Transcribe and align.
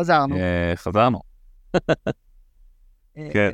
חזרנו. 0.00 0.36
אה, 0.36 0.72
חזרנו. 0.76 1.20
אה, 3.16 3.28
כן. 3.32 3.50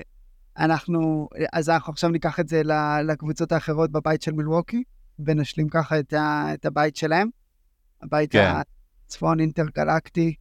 אנחנו, 0.58 1.28
אז 1.52 1.68
אנחנו 1.68 1.92
עכשיו 1.92 2.10
ניקח 2.10 2.40
את 2.40 2.48
זה 2.48 2.62
לקבוצות 3.04 3.52
האחרות 3.52 3.90
בבית 3.90 4.22
של 4.22 4.32
מילווקי, 4.32 4.82
ונשלים 5.18 5.68
ככה 5.68 5.98
את, 5.98 6.12
ה, 6.12 6.46
את 6.54 6.66
הבית 6.66 6.96
שלהם. 6.96 7.28
הבית 8.02 8.32
כן. 8.32 8.52
הצפון 9.06 9.40
אינטרגלקטי 9.40 10.34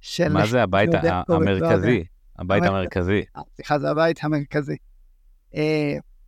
של... 0.00 0.32
מה 0.32 0.46
זה 0.46 0.62
הבית. 0.62 0.90
המרכזי? 1.28 2.04
הבית 2.38 2.62
המרכז- 2.62 2.68
המרכזי. 2.68 3.24
אה, 3.36 3.42
סליחה, 3.56 3.78
זה 3.78 3.90
הבית 3.90 4.24
המרכזי. 4.24 4.76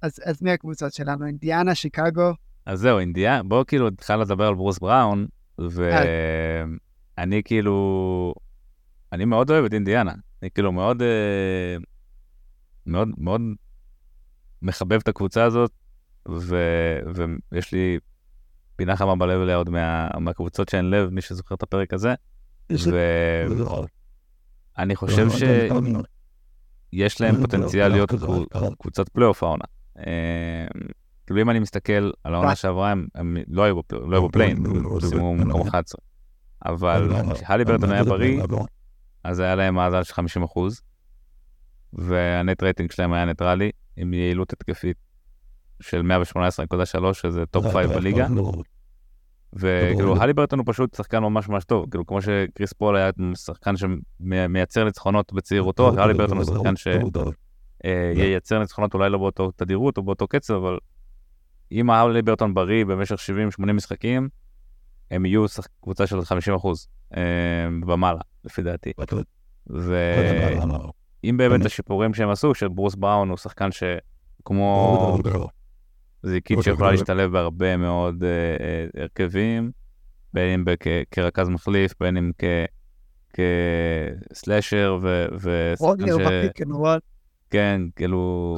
אז, 0.02 0.20
אז 0.24 0.42
מי 0.42 0.50
הקבוצות 0.50 0.92
שלנו? 0.92 1.26
אינדיאנה, 1.26 1.74
שיקגו, 1.74 2.32
אז 2.66 2.80
זהו, 2.80 2.98
אינדיאנה, 2.98 3.42
בואו 3.42 3.66
כאילו 3.66 3.88
התחלנו 3.88 4.22
לדבר 4.22 4.46
על 4.46 4.54
ברוס 4.54 4.78
בראון, 4.78 5.26
ואני 5.58 7.42
כאילו, 7.44 8.34
אני 9.12 9.24
מאוד 9.24 9.50
אוהב 9.50 9.64
את 9.64 9.74
אינדיאנה. 9.74 10.12
אני 10.42 10.50
כאילו 10.50 10.72
מאוד, 10.72 11.02
אה, 11.02 11.76
מאוד, 12.86 13.08
מאוד 13.18 13.40
מחבב 14.62 14.98
את 15.02 15.08
הקבוצה 15.08 15.44
הזאת, 15.44 15.70
ו, 16.28 16.56
ויש 17.52 17.72
לי 17.72 17.98
פינה 18.76 18.96
חמה 18.96 19.16
בלב 19.16 19.40
אליה 19.40 19.56
עוד 19.56 19.70
מה, 19.70 20.08
מהקבוצות 20.20 20.68
שאין 20.68 20.90
לב, 20.90 21.08
מי 21.10 21.20
שזוכר 21.20 21.54
את 21.54 21.62
הפרק 21.62 21.92
הזה, 21.94 22.14
ואני 24.76 24.96
חושב 24.96 25.26
שיש 25.30 27.20
להם 27.20 27.34
פוטנציאל 27.42 27.88
להיות 27.88 28.10
קבוצ- 28.44 28.54
קבוצת 28.78 29.08
פלייאוף 29.08 29.42
העונה. 29.42 29.64
אה, 29.98 30.04
כאילו 31.26 31.40
אם 31.42 31.50
אני 31.50 31.58
מסתכל 31.58 31.92
על 32.24 32.34
העונה 32.34 32.54
שעברה, 32.54 32.92
הם, 33.14 33.36
לא 33.48 33.62
היו 33.62 33.76
בפל- 33.82 33.96
לא 33.96 34.16
היו 34.16 34.28
ב 34.28 34.31
play-in, 34.31 34.56
הם 34.76 34.82
סיימו 35.08 35.34
מקום 35.34 35.60
11. 35.68 36.00
אבל 36.66 37.08
כשהליברטון 37.34 37.92
היה 37.92 38.04
בריא, 38.04 38.42
אז 39.24 39.40
היה 39.40 39.54
להם 39.54 39.74
מאזן 39.74 40.02
של 40.02 40.14
50 40.14 40.42
אחוז, 40.42 40.80
וה 41.92 42.20
net 42.20 42.62
rating 42.62 42.92
שלהם 42.92 43.12
היה 43.12 43.24
ניטרלי, 43.24 43.70
עם 43.96 44.14
יעילות 44.14 44.52
התקפית 44.52 44.96
של 45.82 46.02
118.3, 47.02 47.14
שזה 47.14 47.46
טופ 47.46 47.64
5 47.72 47.86
בליגה, 47.86 48.26
וכאילו 49.52 50.16
הליברטון 50.22 50.58
הוא 50.58 50.66
פשוט 50.68 50.94
שחקן 50.94 51.18
ממש 51.18 51.48
ממש 51.48 51.64
טוב, 51.64 51.90
כאילו 51.90 52.06
כמו 52.06 52.22
שקריס 52.22 52.72
פול 52.72 52.96
היה 52.96 53.10
שחקן 53.34 53.74
שמייצר 53.76 54.84
ניצחונות 54.84 55.32
בצעירותו, 55.32 56.00
הליברטון 56.00 56.36
הוא 56.36 56.44
שחקן 56.44 56.74
שייצר 56.76 58.58
ניצחונות 58.58 58.94
אולי 58.94 59.10
לא 59.10 59.18
באותו 59.18 59.50
תדירות 59.50 59.98
או 59.98 60.02
באותו 60.02 60.28
קצב, 60.28 60.54
אבל 60.54 60.78
אם 61.72 61.90
הלי 61.90 62.22
ברטון 62.22 62.54
בריא 62.54 62.84
במשך 62.84 63.16
70-80 63.60 63.72
משחקים, 63.72 64.28
הם 65.10 65.26
יהיו 65.26 65.44
קבוצה 65.82 66.06
של 66.06 66.24
50 66.24 66.54
אחוז 66.54 66.88
ומעלה, 67.88 68.20
לפי 68.44 68.62
דעתי. 68.62 68.92
ואם 69.66 71.36
באמת 71.36 71.66
השיפורים 71.66 72.14
שהם 72.14 72.30
עשו, 72.30 72.54
שברוס 72.54 72.94
בראון 72.94 73.28
הוא 73.28 73.36
שחקן 73.36 73.68
שכמו 73.72 75.16
זיקית 76.22 76.56
שיכולה 76.62 76.88
להשתלב 77.00 77.32
בהרבה 77.32 77.76
מאוד 77.76 78.24
אה, 78.24 78.28
אה, 78.60 79.02
הרכבים, 79.02 79.70
בין 80.34 80.48
אם 80.60 80.64
כרכז 81.10 81.48
מחליף, 81.48 81.92
בין 82.00 82.16
אם 82.16 82.30
כ- 82.38 82.44
כסלאשר, 84.32 84.98
ו- 85.02 85.26
אנד 86.02 86.10
רול. 86.12 86.22
כן, 87.50 87.82
כאילו, 87.96 88.56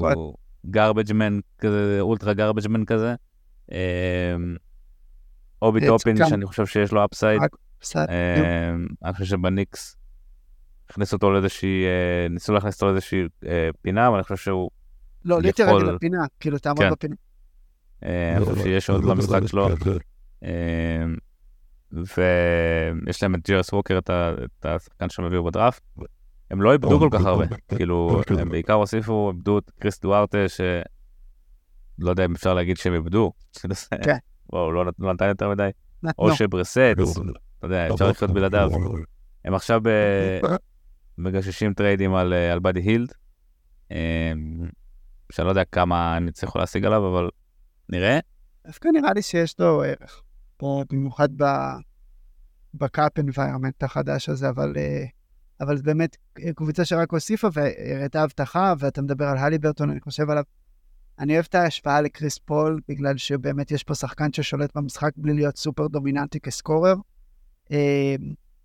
garbage 0.67 1.11
man 1.11 1.41
כזה, 1.59 1.97
ultra 2.01 2.33
garbage 2.33 2.67
man 2.69 2.85
כזה. 2.87 3.15
אמ, 3.73 3.77
אובי 5.63 5.81
אה, 5.81 5.87
טופין, 5.87 6.17
שחקן- 6.17 6.31
שאני 6.31 6.47
חושב 6.47 6.67
שיש 6.67 6.93
לו 6.93 7.05
upside. 7.05 7.41
אמ, 8.09 8.87
אני 9.05 9.13
חושב 9.13 9.25
שבניקס 9.25 9.97
הכניסו 10.91 11.17
אותו 11.17 11.31
לאיזושהי, 11.31 11.85
אה, 11.85 12.29
ניסו 12.31 12.53
להכניס 12.53 12.75
אותו 12.75 12.87
לאיזושהי 12.87 13.23
אה, 13.47 13.71
פינה, 13.83 14.09
אבל 14.09 14.15
אני 14.17 14.23
חושב 14.23 14.37
שהוא, 14.37 14.71
לא, 15.25 15.41
לי 15.41 15.49
יכול- 15.49 15.65
תרד 15.67 15.95
לפינה, 15.95 16.25
כאילו 16.41 16.59
תעמוד 16.59 16.79
כן. 16.83 16.91
בפינה. 16.91 17.15
אה, 18.05 18.37
אני 18.37 18.45
חושב 18.45 18.63
שיש 18.63 18.91
עוד 18.91 19.05
במשחק 19.05 19.47
שלו. 19.47 19.69
אמ, 20.43 20.49
ויש 21.93 23.23
להם 23.23 23.35
את 23.35 23.49
ג'ראס 23.49 23.73
ווקר, 23.73 23.99
את 23.99 24.11
השחקן 24.67 25.09
שהם 25.09 25.25
הביאו 25.25 25.45
בדראפט. 25.45 25.83
הם 26.51 26.63
לא 26.63 26.73
איבדו 26.73 26.99
כל 26.99 27.09
כך 27.13 27.25
הרבה, 27.25 27.47
כאילו, 27.69 28.23
הם 28.39 28.49
בעיקר 28.49 28.73
הוסיפו, 28.73 29.31
איבדו 29.31 29.59
את 29.59 29.71
קריס 29.81 30.01
דוארטה, 30.01 30.49
ש... 30.49 30.61
לא 31.99 32.11
יודע 32.11 32.25
אם 32.25 32.35
אפשר 32.35 32.55
להגיד 32.55 32.77
שהם 32.77 32.95
איבדו. 32.95 33.33
כן. 34.03 34.17
וואו, 34.53 34.73
לא 34.73 34.85
לא 34.99 35.13
נתן 35.13 35.29
יותר 35.29 35.51
מדי. 35.51 35.69
אושה 36.19 36.35
ברסט, 36.35 36.79
אתה 37.63 37.75
יודע, 37.75 37.95
אפשר 37.95 38.09
לחיות 38.11 38.31
בלעדיו. 38.31 38.71
הם 39.45 39.55
עכשיו 39.55 39.81
ב- 39.83 40.41
מגששים 41.19 41.75
טריידים 41.75 42.15
על 42.15 42.33
אה, 42.33 42.53
על 42.53 42.59
באדי 42.59 42.81
הילד, 42.81 43.13
אמ, 43.91 43.97
שאני 45.33 45.45
לא 45.45 45.51
יודע 45.51 45.65
כמה 45.65 46.17
הם 46.17 46.29
יצליחו 46.29 46.59
להשיג 46.59 46.85
עליו, 46.85 47.09
אבל 47.09 47.29
נראה. 47.89 48.19
דווקא 48.67 48.89
נראה 48.89 49.13
לי 49.13 49.23
שיש 49.23 49.61
לו 49.61 49.83
ערך. 49.83 50.23
פה 50.57 50.85
במיוחד 50.93 51.29
ב- 51.37 51.77
ב 52.75 52.86
cap 52.86 53.19
environment 53.19 53.83
החדש 53.83 54.29
הזה, 54.29 54.49
אבל, 54.49 54.73
אה, 54.77 55.05
אבל 55.61 55.77
זה 55.77 55.83
באמת 55.83 56.17
קבוצה 56.55 56.85
שרק 56.85 57.13
הוסיפה 57.13 57.49
והראתה 57.53 58.23
הבטחה, 58.23 58.75
ואתה 58.79 59.03
מדבר 59.03 59.25
על 59.25 59.39
הליברטון, 59.39 59.91
אני 59.91 60.01
חושב 60.01 60.31
עליו. 60.31 60.45
אני 61.19 61.35
אוהב 61.35 61.45
את 61.49 61.55
ההשוואה 61.55 62.01
לקריס 62.01 62.39
פול, 62.39 62.81
בגלל 62.89 63.17
שבאמת 63.17 63.71
יש 63.71 63.85
פה 63.85 63.95
שחקן 63.95 64.33
ששולט 64.33 64.77
במשחק 64.77 65.11
בלי 65.17 65.35
להיות 65.35 65.57
סופר 65.57 65.87
דומיננטי 65.87 66.41
כ 66.41 66.53
scorer. 66.53 66.95
אה, 67.71 68.15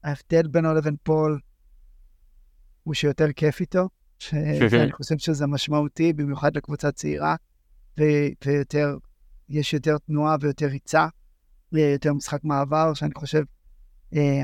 ההבדל 0.03 0.47
בינו 0.47 0.74
לבין 0.74 0.96
פול 1.03 1.40
הוא 2.84 2.94
שיותר 2.94 3.31
כיף 3.31 3.59
איתו, 3.59 3.90
ש- 4.19 4.34
ואני 4.72 4.91
חושב 4.91 5.18
שזה 5.18 5.47
משמעותי, 5.47 6.13
במיוחד 6.13 6.58
לקבוצה 6.58 6.91
צעירה, 6.91 7.36
ויותר, 8.46 8.97
יש 9.50 9.74
יותר 9.74 9.97
תנועה 9.97 10.36
ויותר 10.41 10.66
ריצה, 10.66 11.07
ויותר 11.72 12.13
משחק 12.13 12.44
מעבר, 12.44 12.94
שאני 12.94 13.12
חושב 13.16 13.44
אה, 14.16 14.41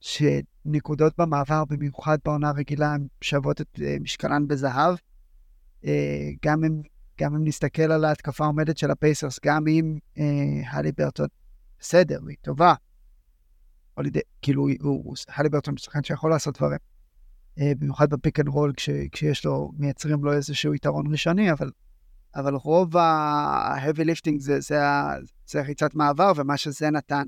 שנקודות 0.00 1.12
במעבר, 1.18 1.64
במיוחד 1.64 2.18
בעונה 2.24 2.48
הרגילה, 2.48 2.94
הן 2.94 3.06
שוות 3.20 3.60
את 3.60 3.80
אה, 3.82 3.96
משקלן 4.00 4.48
בזהב. 4.48 4.96
אה, 5.84 6.30
גם 6.44 6.64
אם, 6.64 6.82
גם 7.20 7.34
אם 7.34 7.44
נסתכל 7.44 7.92
על 7.92 8.04
ההתקפה 8.04 8.44
העומדת 8.44 8.78
של 8.78 8.90
הפייסרס, 8.90 9.38
גם 9.44 9.68
אם 9.68 9.98
אה, 10.18 10.24
הליברטון, 10.70 11.26
בסדר, 11.80 12.20
היא 12.28 12.36
טובה. 12.42 12.74
על 13.96 14.06
ידי, 14.06 14.20
כאילו, 14.42 14.62
הוא- 14.62 14.70
הוא, 15.04 15.14
הליברטון 15.28 15.74
הוא 15.74 15.78
שחקן 15.78 16.02
שיכול 16.02 16.30
לעשות 16.30 16.56
דברים. 16.56 16.78
אה, 17.58 17.72
במיוחד 17.78 18.10
ב 18.10 18.16
pick 18.16 18.40
and 18.40 18.48
roll, 18.48 18.72
כש, 18.76 18.90
כשיש 19.12 19.44
לו, 19.44 19.72
מייצרים 19.76 20.24
לו 20.24 20.32
איזשהו 20.32 20.74
יתרון 20.74 21.06
ראשוני, 21.12 21.52
אבל, 21.52 21.70
אבל 22.36 22.54
רוב 22.54 22.96
ה-heavy 22.96 24.00
lifting 24.00 24.38
זה, 24.38 24.60
זה, 24.60 24.78
זה 25.46 25.62
ריצת 25.62 25.94
מעבר, 25.94 26.32
ומה 26.36 26.56
שזה 26.56 26.90
נתן, 26.90 27.26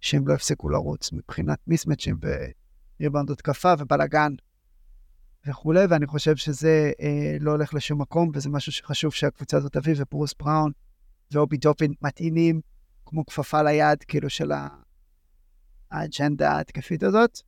שהם 0.00 0.28
לא 0.28 0.34
הפסיקו 0.34 0.68
לרוץ 0.68 1.12
מבחינת 1.12 1.58
מיסמצ'ים 1.66 2.16
וריבאונד 3.00 3.30
התקפה 3.30 3.74
ובלאגן 3.78 4.32
וכולי, 5.46 5.84
ואני 5.90 6.06
חושב 6.06 6.36
שזה 6.36 6.92
אה, 7.00 7.36
לא 7.40 7.50
הולך 7.50 7.74
לשום 7.74 8.00
מקום, 8.00 8.30
וזה 8.34 8.48
משהו 8.48 8.72
שחשוב 8.72 9.12
שהקבוצה 9.12 9.56
הזאת 9.56 9.72
תביא, 9.72 9.94
וברוס 9.96 10.34
בראון 10.38 10.72
ואובי 11.32 11.58
טופין 11.58 11.92
מתאימים 12.02 12.60
כמו 13.06 13.26
כפפה 13.26 13.62
ליד, 13.62 14.02
כאילו, 14.08 14.30
של 14.30 14.52
ה- 14.52 14.68
האג'נדה 15.92 16.52
ההתקפית 16.52 17.02
הזאת. 17.02 17.40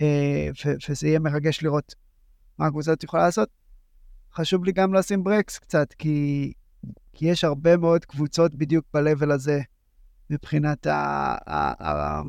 אה, 0.00 0.48
וזה 0.90 1.08
יהיה 1.08 1.18
מרגש 1.18 1.62
לראות 1.62 1.94
מה 2.58 2.66
הקבוצה 2.66 2.90
הזאת 2.90 3.04
יכולה 3.04 3.22
לעשות. 3.22 3.48
חשוב 4.34 4.64
לי 4.64 4.72
גם 4.72 4.94
לשים 4.94 5.24
ברקס 5.24 5.58
קצת, 5.58 5.92
כי, 5.92 6.52
כי 7.12 7.26
יש 7.26 7.44
הרבה 7.44 7.76
מאוד 7.76 8.04
קבוצות 8.04 8.54
בדיוק 8.54 8.86
ב-level 8.94 9.32
הזה, 9.32 9.60
מבחינת 10.30 10.86
ה... 10.86 10.92
ה, 11.46 11.88
ה 11.88 12.22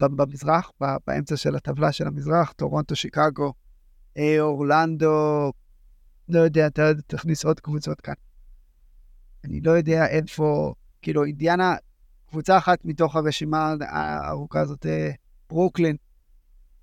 ב- 0.00 0.22
במזרח, 0.22 0.70
באמצע 1.06 1.36
של 1.36 1.56
הטבלה 1.56 1.92
של 1.92 2.06
המזרח, 2.06 2.52
טורונטו, 2.52 2.96
שיקגו, 2.96 3.52
אה, 4.18 4.40
אורלנדו, 4.40 5.52
לא 6.28 6.40
יודע, 6.40 6.66
אתה 6.66 6.90
תכניס 7.06 7.44
עוד 7.44 7.60
קבוצות 7.60 8.00
כאן. 8.00 8.14
אני 9.44 9.60
לא 9.60 9.70
יודע 9.70 10.06
איפה, 10.06 10.74
כאילו, 11.02 11.24
אינדיאנה, 11.24 11.76
קבוצה 12.34 12.58
אחת 12.58 12.78
מתוך 12.84 13.16
הרשימה 13.16 13.74
הארוכה 13.80 14.60
הזאת, 14.60 14.86
אה, 14.86 15.10
ברוקלין, 15.50 15.96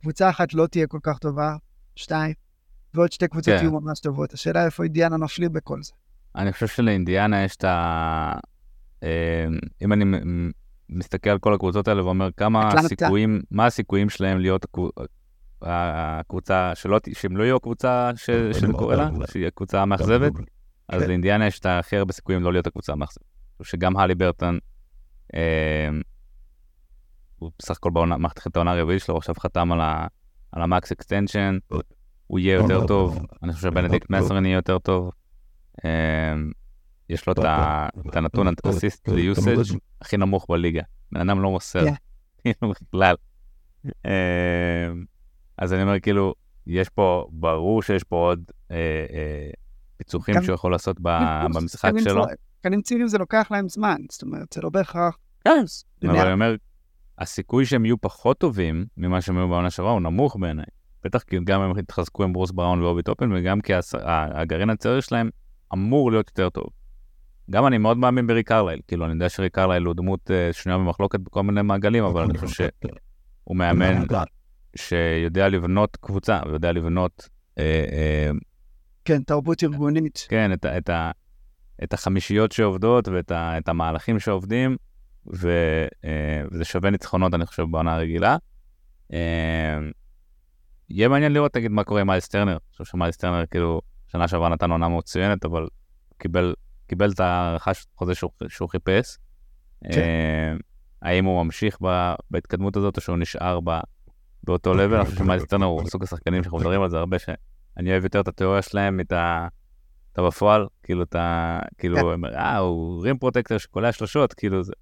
קבוצה 0.01 0.30
אחת 0.30 0.53
לא 0.53 0.68
תהיה 0.68 0.88
כל 0.88 1.00
כך 1.03 1.18
טובה, 1.18 1.56
שתיים, 1.95 2.33
ועוד 2.94 3.12
שתי 3.12 3.27
קבוצות 3.27 3.53
כן. 3.53 3.59
יהיו 3.62 3.71
ממש 3.81 4.00
טובות. 4.00 4.33
השאלה 4.33 4.65
איפה 4.65 4.83
אינדיאנה 4.83 5.18
נופלים 5.18 5.53
בכל 5.53 5.83
זה. 5.83 5.92
אני 6.36 6.53
חושב 6.53 6.68
שלאינדיאנה 6.68 7.44
יש 7.44 7.56
את 7.56 7.63
ה... 7.63 8.33
אה, 9.03 9.45
אם 9.81 9.94
אני 9.94 10.06
מסתכל 10.89 11.30
על 11.30 11.39
כל 11.39 11.54
הקבוצות 11.54 11.88
האלה 11.88 12.06
ואומר 12.06 12.30
כמה. 12.38 12.68
הסיכויים, 12.68 13.42
מה 13.51 13.65
הסיכויים 13.65 14.09
שלהם 14.09 14.39
להיות 14.39 14.65
הקבוצ- 14.65 15.06
הקבוצה, 15.62 16.71
שלא, 16.75 17.00
שהם 17.13 17.38
לא 17.38 17.44
יהיו 17.44 17.56
הקבוצה 17.56 18.12
שאני 18.15 18.74
קורא 18.74 18.95
לה, 18.95 19.09
שהיא 19.31 19.47
הקבוצה 19.47 19.81
המאכזבת, 19.81 20.31
אז 20.89 21.01
כן. 21.01 21.07
לאינדיאנה 21.07 21.47
יש 21.47 21.59
את 21.59 21.65
הכי 21.65 21.97
הרבה 21.97 22.13
סיכויים 22.13 22.44
לא 22.44 22.51
להיות 22.51 22.68
הקבוצה 22.68 22.92
המאכזבת. 22.92 23.24
שגם 23.63 23.97
הלי 23.97 24.15
ברטון, 24.15 24.59
הוא 27.39 27.51
בסך 27.60 27.78
הכל 27.78 27.92
במערכת 27.94 28.48
את 28.48 28.56
העונה 28.56 28.72
הרביעית 28.72 29.01
שלו, 29.01 29.18
עכשיו 29.18 29.36
חתם 29.39 29.72
על, 29.72 29.81
ה 30.54 30.63
max 30.63 30.92
extension, 30.92 31.57
הוא 32.28 32.39
יהיה 32.39 32.54
יותר 32.54 32.88
טוב, 32.88 33.25
אני 33.44 33.54
חושב 33.54 33.69
שבנדיקט 33.69 34.10
מת'ורין 34.10 34.45
יהיה 34.45 34.56
יותר 34.56 34.80
טוב. 34.80 35.12
אמ, 35.86 36.51
יש 37.10 37.28
לו 37.28 37.33
את 37.33 38.16
הנתון 38.16 38.48
assist 38.69 39.10
ל 39.10 39.21
usage 39.21 39.78
הכי 40.01 40.18
נמוך 40.18 40.45
בליגה. 40.50 40.81
בן 41.12 41.30
אדם 41.30 41.42
לא 41.42 41.51
מוסר, 41.51 41.86
כאילו 42.44 42.72
בכלל. 42.72 43.16
אמ, 43.86 45.06
אז 45.57 45.74
אני 45.74 45.83
אומר, 45.83 46.00
כאילו, 46.00 46.33
יש 46.68 46.89
פה, 46.89 47.28
ברור 47.31 47.83
שיש 47.83 48.04
פה 48.04 48.16
עוד 48.16 48.44
אה, 50.01 50.06
אה, 50.18 50.21
פיצוחים 50.21 50.44
שהוא 50.44 50.53
יכול 50.53 50.71
לעשות 50.71 50.98
במשחק 51.53 51.92
שלו. 52.03 52.25
קנים 52.62 52.81
צעירים 52.81 53.07
זה 53.07 53.18
לוקח 53.18 53.48
להם 53.51 53.69
זמן, 53.69 53.98
זאת 54.09 54.21
אומרת, 54.21 54.53
זה 54.53 54.62
לא 54.62 54.69
בהכרח... 54.69 55.18
כן, 55.44 55.63
אבל 56.03 56.19
אני 56.19 56.33
אומר, 56.33 56.56
הסיכוי 57.19 57.65
שהם 57.65 57.86
יהיו 57.86 58.01
פחות 58.01 58.38
טובים 58.38 58.86
ממה 58.98 59.21
שהם 59.21 59.38
היו 59.38 59.48
בעונה 59.48 59.69
שעברה 59.69 59.92
הוא 59.92 60.01
נמוך 60.01 60.38
בעיניי. 60.39 60.65
בטח 61.03 61.19
כי 61.19 61.38
גם 61.44 61.62
הם 61.62 61.77
התחזקו 61.77 62.24
עם 62.24 62.33
ברוס 62.33 62.51
בראון 62.51 62.81
ואובי 62.81 63.01
טופין, 63.01 63.31
וגם 63.36 63.62
כי 63.62 63.74
הגרעין 64.03 64.69
הצעיר 64.69 65.00
שלהם 65.00 65.30
אמור 65.74 66.12
להיות 66.12 66.30
יותר 66.30 66.50
טוב. 66.50 66.65
גם 67.50 67.68
אני 67.68 67.77
מאוד 67.77 67.97
מאמין 67.97 68.27
בריק 68.27 68.47
קרלייל, 68.47 68.80
כאילו 68.88 69.06
אני 69.06 69.13
יודע 69.13 69.30
שריק 69.30 69.56
קרלייל 69.56 69.83
הוא 69.83 69.94
דמות 69.94 70.31
uh, 70.31 70.54
שנויה 70.54 70.77
במחלוקת 70.77 71.19
בכל 71.19 71.44
מיני 71.44 71.62
מעגלים, 71.62 72.04
אבל 72.04 72.24
אני 72.24 72.38
חושב 72.38 72.69
שהוא 72.83 73.56
מאמן 73.56 74.04
שיודע 74.75 75.50
לבנות 75.50 75.97
קבוצה, 76.01 76.39
ויודע 76.45 76.71
לבנות... 76.71 77.30
כן, 79.06 79.24
תרבות 79.24 79.63
ארגונית. 79.63 80.25
כן, 80.30 80.53
את, 80.53 80.65
את, 80.65 80.89
את, 80.89 80.89
את 81.83 81.94
החמישיות 81.94 82.51
שעובדות 82.51 83.07
ואת 83.07 83.31
ה, 83.31 83.57
את 83.57 83.69
המהלכים 83.69 84.19
שעובדים, 84.19 84.77
ו, 85.33 85.50
uh, 85.89 86.06
וזה 86.51 86.65
שווה 86.65 86.89
ניצחונות, 86.89 87.33
אני 87.33 87.45
חושב, 87.45 87.63
בעונה 87.71 87.95
הרגילה. 87.95 88.38
Uh, 89.12 89.15
יהיה 90.89 91.07
מעניין 91.07 91.33
לראות, 91.33 91.53
תגיד, 91.53 91.71
מה 91.71 91.83
קורה 91.83 92.01
עם 92.01 92.07
מיילס 92.07 92.27
טרנר. 92.27 92.51
אני 92.51 92.71
חושב 92.71 92.86
שמיילס 92.86 93.18
טרנר, 93.18 93.45
כאילו, 93.45 93.81
שנה 94.07 94.27
שעברה 94.27 94.50
נתן 94.50 94.71
עונה 94.71 94.89
מצוינת, 94.89 95.45
אבל 95.45 95.68
קיבל, 96.18 96.56
קיבל 96.88 97.12
את 97.12 97.19
ההערכה 97.19 97.74
של 97.74 97.86
חוזה 97.95 98.15
שהוא, 98.15 98.31
שהוא 98.47 98.69
חיפש. 98.69 99.18
כן. 99.83 100.01
אה, 100.01 100.54
האם 101.01 101.25
הוא 101.25 101.44
ממשיך 101.44 101.77
ב, 101.81 102.13
בהתקדמות 102.31 102.77
הזאת, 102.77 102.97
או 102.97 103.01
שהוא 103.01 103.18
נשאר 103.18 103.59
ב, 103.63 103.80
באותו 104.44 104.74
level? 104.74 104.95
אני 104.95 105.06
חושב 105.06 105.18
שמיילס 105.18 105.45
טרנר 105.45 105.65
הוא 105.65 105.89
סוג 105.89 106.04
השחקנים 106.04 106.44
שאנחנו 106.44 106.57
מדברים 106.57 106.81
על 106.81 106.89
זה 106.89 106.97
הרבה, 106.97 107.18
שאני 107.75 107.91
אוהב 107.91 108.03
יותר 108.03 108.19
את 108.19 108.27
התיאוריה 108.27 108.62
שלהם, 108.62 109.00
את 109.00 109.12
ה... 109.12 109.47
אתה 110.13 110.21
בפועל, 110.21 110.68
כאילו 110.83 111.03
אתה, 111.03 111.59
כאילו, 111.77 111.97
כן. 111.97 112.35
אה, 112.35 112.57
הוא 112.57 113.03
rim 113.04 113.18
protector 113.18 113.57
שקולע 113.57 113.91
שלושות, 113.91 114.33
כאילו 114.33 114.63
זה, 114.63 114.73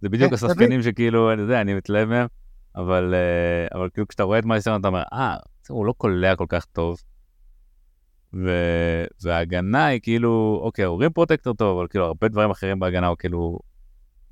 זה 0.00 0.08
בדיוק 0.08 0.28
כן, 0.28 0.34
השחקנים 0.34 0.82
שכאילו, 0.82 1.32
אני 1.32 1.42
יודע, 1.42 1.60
אני 1.60 1.74
מתלהב 1.74 2.08
מהם, 2.08 2.26
אבל, 2.76 3.14
uh, 3.14 3.76
אבל 3.76 3.88
כאילו 3.94 4.08
כשאתה 4.08 4.22
רואה 4.22 4.38
את 4.38 4.44
מיילס 4.44 4.64
טרנר 4.64 4.80
אתה 4.80 4.88
אומר, 4.88 5.02
אה, 5.12 5.36
הוא 5.68 5.86
לא 5.86 5.94
קולע 5.96 6.36
כל 6.36 6.46
כך 6.48 6.64
טוב. 6.64 6.96
ו... 8.34 8.48
וההגנה 9.22 9.86
היא 9.86 10.00
כאילו, 10.02 10.60
אוקיי, 10.62 10.84
הוא 10.84 11.00
rim 11.00 11.12
protector 11.12 11.54
טוב, 11.54 11.78
אבל 11.78 11.86
כאילו 11.86 12.04
הרבה 12.04 12.28
דברים 12.28 12.50
אחרים 12.50 12.78
בהגנה 12.78 13.06
הוא 13.06 13.16
כאילו 13.16 13.58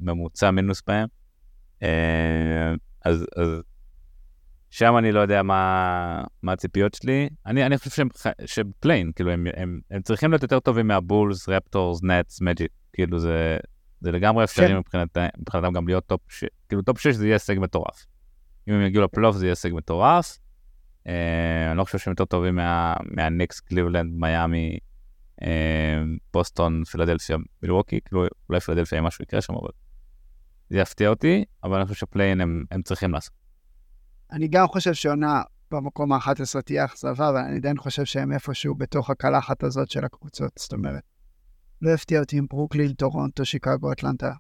ממוצע 0.01 0.51
מינוס 0.51 0.83
בהם. 0.87 1.09
Uh, 1.81 1.87
אז, 3.05 3.27
אז 3.37 3.63
שם 4.71 4.97
אני 4.99 5.13
לא 5.13 5.21
יודע 5.21 5.43
מה, 5.43 6.23
מה 6.43 6.53
הציפיות 6.53 6.95
שלי. 6.95 7.29
אני, 7.47 7.67
אני 7.67 7.79
חושב 7.79 7.91
שהם, 7.91 8.09
שהם 8.47 8.71
play-in, 8.81 9.13
כאילו 9.17 9.31
הם, 9.31 9.47
הם, 9.57 9.81
הם 9.91 10.03
צריכים 10.03 10.31
להיות 10.31 10.43
יותר 10.43 10.61
טובים 10.61 10.89
מהבולס, 10.89 11.49
ראפטורס, 11.49 12.03
נטס, 12.03 12.41
מג'יק. 12.41 12.71
כאילו 12.93 13.19
זה, 13.19 13.57
זה 14.01 14.13
לגמרי 14.13 14.45
אפשרי 14.45 14.69
כן. 14.69 14.77
מבחינת, 14.77 15.17
מבחינתם 15.39 15.73
גם 15.73 15.87
להיות 15.87 16.07
top 16.07 16.21
6, 16.29 16.45
כאילו 16.69 16.83
top 16.83 17.01
6 17.01 17.15
זה 17.15 17.27
יהיה 17.27 17.35
הישג 17.35 17.59
מטורף. 17.59 18.07
אם 18.69 18.75
הם 18.75 18.83
יגיעו 18.83 19.05
לפלייאוף 19.05 19.37
זה 19.37 19.47
יהיה 19.47 19.53
הישג 19.53 19.73
מטורף. 19.73 20.39
אה, 21.07 21.71
אני 21.71 21.79
לא 21.79 21.85
חושב 21.85 21.99
שהם 21.99 22.13
יותר 22.13 22.25
טובים 22.25 22.59
מהניקס, 23.05 23.61
קליבלנד, 23.61 24.13
מיאמי, 24.15 24.79
אה, 25.43 26.03
בוסטון, 26.33 26.85
פילדלפיה, 26.85 27.37
מילווקי, 27.63 28.01
כאילו 28.05 28.27
אולי 28.49 28.61
פילדלפיה 28.61 29.01
משהו 29.01 29.23
יקרה 29.23 29.41
שם, 29.41 29.55
אבל 29.55 29.71
זה 30.71 30.79
יפתיע 30.79 31.09
אותי, 31.09 31.45
אבל 31.65 31.77
אני 31.77 31.87
חושב 31.87 32.01
ש 32.01 32.10
play-in 32.10 32.41
הם, 32.41 32.65
הם 32.71 32.83
צריכים 32.83 33.13
לעשות. 33.13 33.46
אני 34.33 34.49
גם 34.49 34.67
חושב 34.67 34.95
שעונה 34.95 35.43
במקום 35.71 36.13
ה-11 36.13 36.63
תהיה 36.65 36.85
אכזבה, 36.85 37.29
אבל 37.29 37.37
אני 37.37 37.57
עדיין 37.57 37.79
חושב 37.79 38.05
שהם 38.05 38.33
איפשהו 38.33 38.75
בתוך 38.75 39.11
הקלחת 39.11 39.63
הזאת 39.63 39.91
של 39.91 40.05
הקבוצות, 40.05 40.53
זאת 40.59 40.73
אומרת. 40.73 41.03
לא 41.83 41.91
יפתיע 41.91 42.21
אותי 42.21 42.39
אם 42.39 42.47
ברוקלין, 42.51 42.93
טורונטו, 42.93 43.45
שיקגו, 43.45 43.93
אטלנטה, 43.93 44.33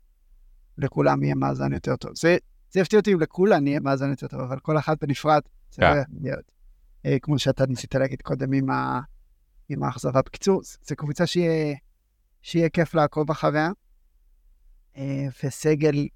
לכולם 0.78 1.22
יהיה 1.22 1.34
מאזן 1.34 1.72
יותר 1.72 1.96
טוב. 1.96 2.10
זה 2.14 2.36
זה 2.70 2.80
יפתיע 2.80 2.98
אותי 2.98 3.12
אם 3.12 3.20
לכולן 3.20 3.66
יהיה 3.66 3.80
מאזן 3.80 4.10
יותר 4.10 4.26
טוב, 4.28 4.40
אבל 4.40 4.58
כל 4.58 4.78
אחת 4.78 5.04
בנפרד 5.04 5.40
זה 5.70 5.82
לא 5.82 5.88
להיות. 6.20 6.52
אה, 7.06 7.18
כמו 7.22 7.38
שאתה 7.38 7.66
ניסית 7.66 7.94
להגיד 7.94 8.22
קודם 8.22 8.52
עם, 8.52 8.70
ה... 8.70 9.00
עם 9.68 9.82
האכזבה. 9.82 10.22
בקיצור, 10.22 10.62
זו 10.62 10.96
קבוצה 10.96 11.26
שיהיה, 11.26 11.76
שיהיה 12.42 12.68
כיף 12.68 12.94
לעקוב 12.94 13.30
אחריה, 13.30 13.70
אה, 14.96 15.26
וסגל 15.44 16.06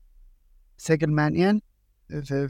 סגל 0.79 1.11
מעניין. 1.11 1.59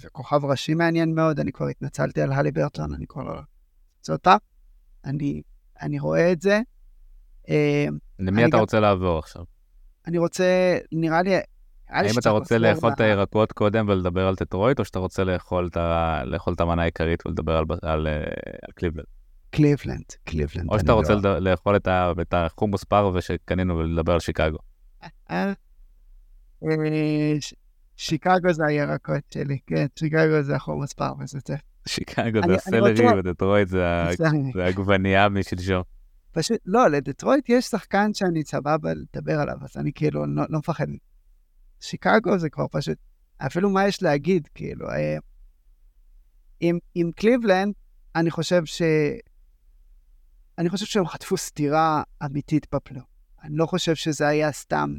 וכוכב 0.05 0.45
ראשי 0.45 0.75
מעניין 0.75 1.15
מאוד. 1.15 1.41
אני 1.41 1.53
כבר 1.53 1.67
התנצלתי 1.67 2.23
על 2.23 2.33
הלי 2.33 2.51
ברטון, 2.51 2.95
אני 2.95 3.07
כבר 3.07 3.23
לא 3.23 3.41
רוצה 3.99 4.13
אותה. 4.13 4.37
אני, 5.05 5.43
אני 5.83 5.99
רואה 5.99 6.33
את 6.33 6.43
זה. 6.43 6.61
אה, 7.49 7.87
למי 8.19 8.45
אתה 8.45 8.51
גם... 8.51 8.61
רוצה 8.61 8.81
לעבור 8.81 9.19
עכשיו? 9.19 9.45
אני 10.07 10.19
רוצה, 10.19 10.79
נראה 10.93 11.23
לי, 11.23 11.35
האם 11.89 12.19
אתה 12.19 12.31
רוצה 12.31 12.59
לאכול 12.59 12.93
את 12.93 13.01
הירקות 13.01 13.53
קודם 13.53 13.89
ולדבר 13.89 14.27
על 14.27 14.37
דטרויט, 14.37 14.81
או 14.81 14.85
שאתה 14.85 14.99
רוצה 14.99 15.25
לאכול 15.25 15.69
את 16.53 16.61
המנה 16.61 16.83
העיקרית 16.83 17.27
ולדבר 17.27 17.63
על 17.83 18.09
קליבלנד? 18.75 19.07
קליבלנד, 19.51 20.05
קליבלנד. 20.25 20.69
או 20.71 20.79
שאתה 20.79 20.93
רוצה 20.93 21.15
לא- 21.15 21.39
לאכול 21.39 21.77
את 22.21 22.35
החומוס 22.35 22.85
פרווה 22.85 23.21
שקנינו 23.21 23.77
ולדבר 23.77 24.13
על 24.13 24.21
שיקגו. 24.21 24.59
שיקגו 28.01 28.53
זה 28.53 28.67
הירקות 28.67 29.33
שלי, 29.35 29.59
כן, 29.67 29.87
שיקגו 29.97 30.43
זה 30.43 30.57
החומוס 30.57 30.93
פרווה, 30.93 31.27
זה 31.27 31.39
זה. 31.47 31.57
שיקגו 31.87 32.41
זה 32.47 32.55
הסלרי 32.55 33.19
ודטרויט 33.19 33.69
זה 33.69 33.85
העגבנייה 34.55 35.29
משלשום. 35.29 35.83
פשוט, 36.33 36.59
לא, 36.67 36.89
לדטרויט 36.89 37.49
יש 37.49 37.65
שחקן 37.65 38.15
שאני 38.15 38.45
סבבה 38.45 38.91
לדבר 38.95 39.41
עליו, 39.41 39.57
אז 39.63 39.77
אני 39.77 39.93
כאילו 39.93 40.27
לא, 40.27 40.43
לא 40.49 40.59
מפחד. 40.59 40.87
שיקגו 41.81 42.39
זה 42.39 42.51
כבר 42.51 42.67
פשוט, 42.71 42.99
אפילו 43.39 43.71
מה 43.71 43.89
יש 43.89 44.03
להגיד, 44.03 44.49
כאילו, 44.55 44.91
אה, 44.91 45.19
עם, 46.61 46.79
עם 46.95 47.11
קליבלנד, 47.13 47.75
אני 48.17 48.31
חושב 48.31 48.65
ש... 48.65 48.83
אני 50.59 50.69
חושב 50.69 50.87
שהם 50.87 51.07
חטפו 51.07 51.37
סטירה 51.37 52.03
אמיתית 52.25 52.67
בפלו. 52.75 53.01
אני 53.43 53.57
לא 53.57 53.67
חושב 53.67 53.95
שזה 53.95 54.29
היה 54.29 54.53
סתם. 54.53 54.95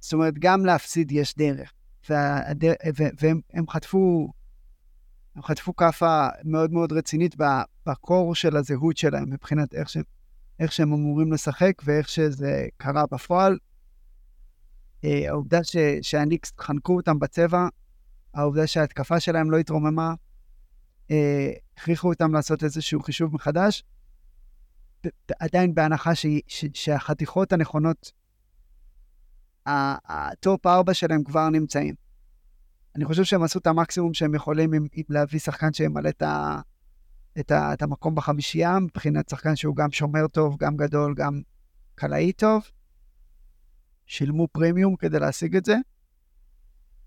זאת 0.00 0.12
אומרת, 0.12 0.34
גם 0.38 0.66
להפסיד 0.66 1.12
יש 1.12 1.34
דרך. 1.34 1.72
והדר... 2.10 2.72
והם 3.20 3.40
הם 3.52 3.68
חטפו, 3.68 4.32
הם 5.36 5.42
חטפו 5.42 5.76
כאפה 5.76 6.28
מאוד 6.44 6.72
מאוד 6.72 6.92
רצינית 6.92 7.36
בקור 7.86 8.34
של 8.34 8.56
הזהות 8.56 8.96
שלהם, 8.96 9.30
מבחינת 9.30 9.74
איך 9.74 9.88
שהם, 9.88 10.02
איך 10.60 10.72
שהם 10.72 10.92
אמורים 10.92 11.32
לשחק 11.32 11.72
ואיך 11.84 12.08
שזה 12.08 12.66
קרה 12.76 13.04
בפועל. 13.10 13.58
אה, 15.04 15.28
העובדה 15.28 15.64
ש, 15.64 15.76
שהניקס 16.02 16.52
חנקו 16.60 16.96
אותם 16.96 17.18
בצבע, 17.18 17.68
העובדה 18.34 18.66
שההתקפה 18.66 19.20
שלהם 19.20 19.50
לא 19.50 19.56
התרוממה, 19.56 20.14
אה, 21.10 21.52
הכריחו 21.76 22.08
אותם 22.08 22.34
לעשות 22.34 22.64
איזשהו 22.64 23.02
חישוב 23.02 23.34
מחדש, 23.34 23.84
עדיין 25.40 25.74
בהנחה 25.74 26.14
ש, 26.14 26.26
ש, 26.46 26.64
שהחתיכות 26.74 27.52
הנכונות, 27.52 28.12
ה 30.08 30.23
top 30.23 30.66
4 30.66 30.94
שלהם 30.94 31.24
כבר 31.24 31.48
נמצאים. 31.48 31.94
אני 32.96 33.04
חושב 33.04 33.24
שהם 33.24 33.42
עשו 33.42 33.58
את 33.58 33.66
המקסימום 33.66 34.14
שהם 34.14 34.34
יכולים 34.34 34.72
עם, 34.72 34.86
עם 34.92 35.04
להביא 35.08 35.40
שחקן 35.40 35.72
שימלא 35.72 36.08
את, 36.08 36.22
ה, 36.22 36.60
את, 37.40 37.50
ה, 37.50 37.72
את 37.72 37.82
המקום 37.82 38.14
בחמישייה, 38.14 38.78
מבחינת 38.78 39.28
שחקן 39.28 39.56
שהוא 39.56 39.76
גם 39.76 39.90
שומר 39.92 40.28
טוב, 40.28 40.56
גם 40.58 40.76
גדול, 40.76 41.14
גם 41.14 41.40
קלעי 41.94 42.32
טוב. 42.32 42.62
שילמו 44.06 44.48
פרימיום 44.48 44.96
כדי 44.96 45.18
להשיג 45.18 45.56
את 45.56 45.64
זה, 45.64 45.76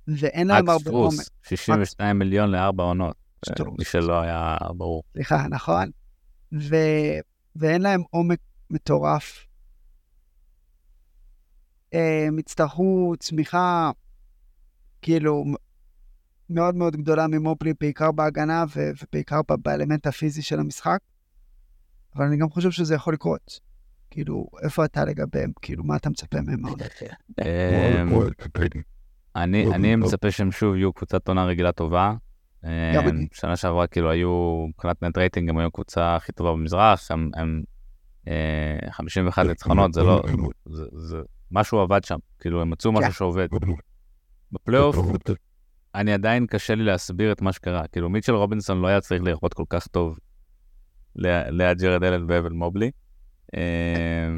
ואין 0.08 0.48
להם 0.48 0.70
הרבה 0.70 0.92
עומק. 0.92 1.26
62 1.44 2.20
מיליון 2.20 2.52
לארבע 2.52 2.84
עונות, 2.84 3.16
מי 3.80 3.86
שלא 3.86 4.22
היה 4.22 4.58
ברור. 4.78 5.04
סליחה, 5.14 5.48
נכון. 5.48 5.90
ו... 6.54 6.76
ואין 7.56 7.82
להם 7.82 8.02
עומק 8.10 8.40
מטורף. 8.70 9.46
הם 11.92 12.40
יצטרכו 12.40 13.14
צמיחה, 13.20 13.92
כאילו, 15.02 15.46
מאוד 16.50 16.76
מאוד 16.76 16.96
גדולה 16.96 17.28
ממופלי, 17.28 17.74
בעיקר 17.80 18.12
בהגנה 18.12 18.66
ובעיקר 18.76 19.42
באלמנט 19.64 20.08
הפיזי 20.08 20.42
של 20.42 20.60
המשחק. 20.60 21.00
אבל 22.16 22.26
אני 22.26 22.38
גם 22.38 22.50
חושב 22.50 22.72
שזה 22.72 22.96
יכול 22.96 23.14
לקרות. 23.14 23.60
כאילו, 24.10 24.48
איפה 24.64 24.86
אתה 24.86 25.06
לגביהם? 25.06 25.52
כאילו, 25.62 25.84
מה 25.84 25.96
אתה 25.96 26.10
מצפה 26.10 26.42
מהם 26.42 26.62
מאוד? 26.62 26.82
אמ, 27.42 28.14
אני, 29.36 29.76
אני 29.76 29.96
מצפה 29.96 30.32
שהם 30.32 30.52
שוב 30.52 30.76
יהיו 30.76 30.94
קבוצת 30.94 31.28
עונה 31.28 31.46
רגילה 31.46 31.72
טובה. 31.72 32.14
אה, 32.66 33.02
שנה 33.34 33.56
שעברה 33.56 33.88
כאילו 33.88 34.12
היו, 34.12 34.66
מבחינת 34.70 35.04
נט 35.04 35.18
רייטינג, 35.18 35.50
הם 35.50 35.58
היו 35.58 35.68
הקבוצה 35.68 36.16
הכי 36.16 36.32
טובה 36.32 36.52
במזרח, 36.52 37.12
הם, 37.12 37.32
הם 37.36 37.64
51 38.90 39.46
ניצחונות, 39.46 39.94
זה 39.94 40.04
לא, 40.04 40.24
זה, 40.76 40.84
זה 40.92 41.18
משהו 41.52 41.80
עבד 41.80 42.04
שם, 42.04 42.18
כאילו 42.40 42.62
הם 42.62 42.70
מצאו 42.70 42.92
משהו 42.92 43.06
כן. 43.06 43.12
שעובד. 43.12 43.48
בפלייאוף, 44.52 44.96
אני 45.96 46.14
עדיין 46.14 46.48
קשה 46.48 46.76
לי 46.76 46.84
להסביר 46.84 47.32
את 47.32 47.42
מה 47.42 47.54
שקרה, 47.54 47.88
כאילו 47.88 48.10
מיטשל 48.10 48.36
רובינסון 48.36 48.82
לא 48.82 48.88
היה 48.88 49.02
צריך 49.02 49.24
לראות 49.24 49.54
כל 49.54 49.64
כך 49.70 49.88
טוב 49.88 50.20
ליד 51.16 51.82
ג'רט 51.82 52.04
אלן 52.04 52.26
ואוון 52.28 52.52
מובלי. 52.52 52.92
אה, 53.56 54.30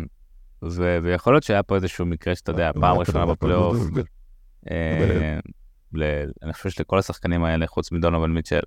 ויכול 1.04 1.34
להיות 1.34 1.44
שהיה 1.44 1.64
פה 1.64 1.76
איזשהו 1.76 2.06
מקרה 2.06 2.36
שאתה 2.36 2.52
יודע, 2.52 2.72
פעם 2.74 2.98
ראשונה 2.98 3.26
בפלייאוף, 3.26 3.78
אה, 4.72 5.40
אני 6.44 6.54
חושב 6.54 6.70
שלכל 6.70 7.00
השחקנים 7.00 7.44
האלה, 7.44 7.68
חוץ 7.68 7.92
מדונובן 7.92 8.30
מיטשל, 8.30 8.60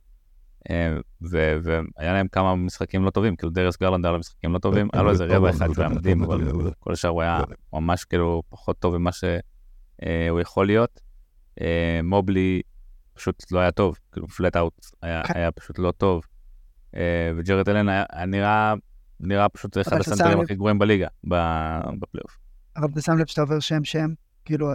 והיה 1.21 2.13
להם 2.13 2.29
כמה 2.29 2.55
משחקים 2.55 3.05
לא 3.05 3.11
טובים, 3.11 3.37
כאילו 3.37 3.51
דריוס 3.51 3.77
גרלנד 3.77 4.05
היה 4.05 4.13
לו 4.13 4.19
משחקים 4.19 4.53
לא 4.53 4.59
טובים, 4.59 4.89
היה 4.93 5.03
לו 5.03 5.11
איזה 5.11 5.25
רבע 5.25 5.51
אחד 5.51 5.73
שהוא 5.73 5.85
היה 5.85 5.95
מדהים, 5.95 6.23
אבל 6.23 6.71
כל 6.79 6.93
השאר 6.93 7.11
הוא 7.11 7.23
היה 7.23 7.41
ממש 7.73 8.05
כאילו 8.05 8.43
פחות 8.49 8.79
טוב 8.79 8.97
ממה 8.97 9.11
שהוא 9.13 10.41
יכול 10.41 10.67
להיות. 10.67 11.01
מובלי 12.05 12.63
פשוט 13.15 13.53
לא 13.53 13.59
היה 13.59 13.71
טוב, 13.71 13.99
כאילו 14.13 14.29
פלט 14.29 14.57
אאוט 14.57 14.87
היה 15.03 15.51
פשוט 15.51 15.79
לא 15.79 15.91
טוב. 15.91 16.23
וג'רד 17.37 17.69
אלן 17.69 17.89
היה 17.89 18.27
נראה 18.27 18.75
נראה 19.21 19.49
פשוט 19.49 19.79
אחד 19.79 19.97
הסנטרים 19.97 20.41
הכי 20.41 20.55
גרועים 20.55 20.79
בליגה, 20.79 21.09
בפלייאוף. 21.25 22.39
אבל 22.77 22.89
אתה 22.93 23.01
שם 23.01 23.19
לב 23.19 23.27
שאתה 23.27 23.41
עובר 23.41 23.61
שם 23.61 23.85
שם, 23.85 24.09
כאילו, 24.45 24.71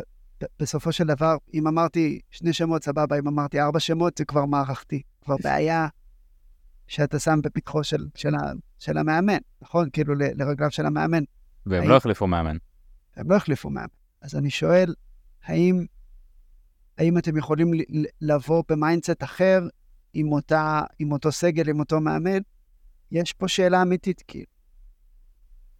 בסופו 0.60 0.92
של 0.92 1.04
דבר, 1.04 1.36
אם 1.54 1.68
אמרתי 1.68 2.20
שני 2.32 2.54
שמות, 2.54 2.84
סבבה, 2.84 3.20
אם 3.20 3.28
אמרתי 3.28 3.62
ארבע 3.62 3.80
שמות, 3.80 4.18
זה 4.18 4.26
כבר 4.26 4.46
מערכתי. 4.46 5.02
כבר 5.22 5.36
בעיה 5.44 5.88
שאתה 6.88 7.20
שם 7.20 7.40
בפתחו 7.44 7.84
של, 7.84 8.08
של, 8.16 8.30
של 8.80 8.98
המאמן, 8.98 9.38
נכון? 9.62 9.90
כאילו, 9.94 10.16
לרגליו 10.16 10.72
של 10.72 10.86
המאמן. 10.86 11.24
והם 11.66 11.82
האם... 11.82 11.90
לא 11.90 11.98
החליפו 11.98 12.28
מאמן. 12.28 12.58
הם 13.16 13.32
לא 13.32 13.36
החליפו 13.36 13.70
מאמן. 13.70 13.88
אז 14.22 14.36
אני 14.36 14.50
שואל, 14.50 14.94
האם, 15.44 15.86
האם 16.98 17.18
אתם 17.18 17.38
יכולים 17.38 17.72
לבוא 18.22 18.64
ב 18.70 18.76
mindset 18.76 19.24
אחר 19.24 19.68
עם, 20.14 20.32
אותה, 20.32 20.82
עם 21.00 21.12
אותו 21.12 21.32
סגל, 21.32 21.70
עם 21.70 21.80
אותו 21.80 22.02
מאמן, 22.02 22.40
יש 23.12 23.34
פה 23.34 23.48
שאלה 23.48 23.82
אמיתית, 23.82 24.24
כאילו. 24.28 24.46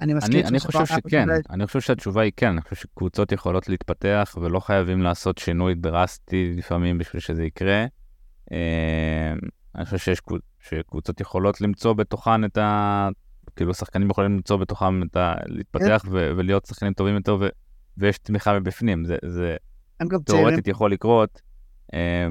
אני 0.02 0.14
מסכים 0.14 0.40
אני, 0.40 0.48
אני 0.48 0.60
חושב 0.60 0.86
שכן, 0.86 1.30
אולי... 1.30 1.42
אני 1.50 1.68
חושב 1.68 1.82
שהתשובה 1.82 2.22
היא 2.22 2.32
כן, 2.36 2.48
אני 2.48 2.62
חושב 2.62 2.76
שקבוצות 2.76 3.32
יכולות 3.32 3.70
להתפתח 3.70 4.36
ולא 4.42 4.60
חייבים 4.60 5.02
לעשות 5.02 5.38
שינוי 5.38 5.76
דרסטי 5.76 6.54
לפעמים 6.58 6.98
בשביל 6.98 7.20
שזה 7.20 7.44
יקרה. 7.44 7.86
אה, 8.52 9.34
אני 9.76 9.86
חושב 9.86 9.98
שיש 9.98 10.22
שקבוצות 10.60 11.22
יכולות 11.22 11.62
למצוא 11.62 11.94
בתוכן 11.94 12.46
את 12.46 12.58
ה... 12.58 13.10
כאילו 13.56 13.74
שחקנים 13.74 14.10
יכולים 14.10 14.32
למצוא 14.32 14.58
בתוכם 14.58 15.04
את 15.04 15.16
ה... 15.16 15.34
להתפתח 15.46 16.02
כן. 16.06 16.10
ו... 16.12 16.32
ולהיות 16.38 16.66
שחקנים 16.66 16.94
טובים 16.94 17.16
יותר 17.16 17.38
ו... 17.40 17.48
ויש 17.98 18.18
תמיכה 18.18 18.60
מבפנים, 18.60 19.06
זה, 19.06 19.18
זה 19.26 19.56
תאורטית 20.26 20.68
יכול 20.68 20.92
לקרות, 20.92 21.42
אה, 21.94 22.28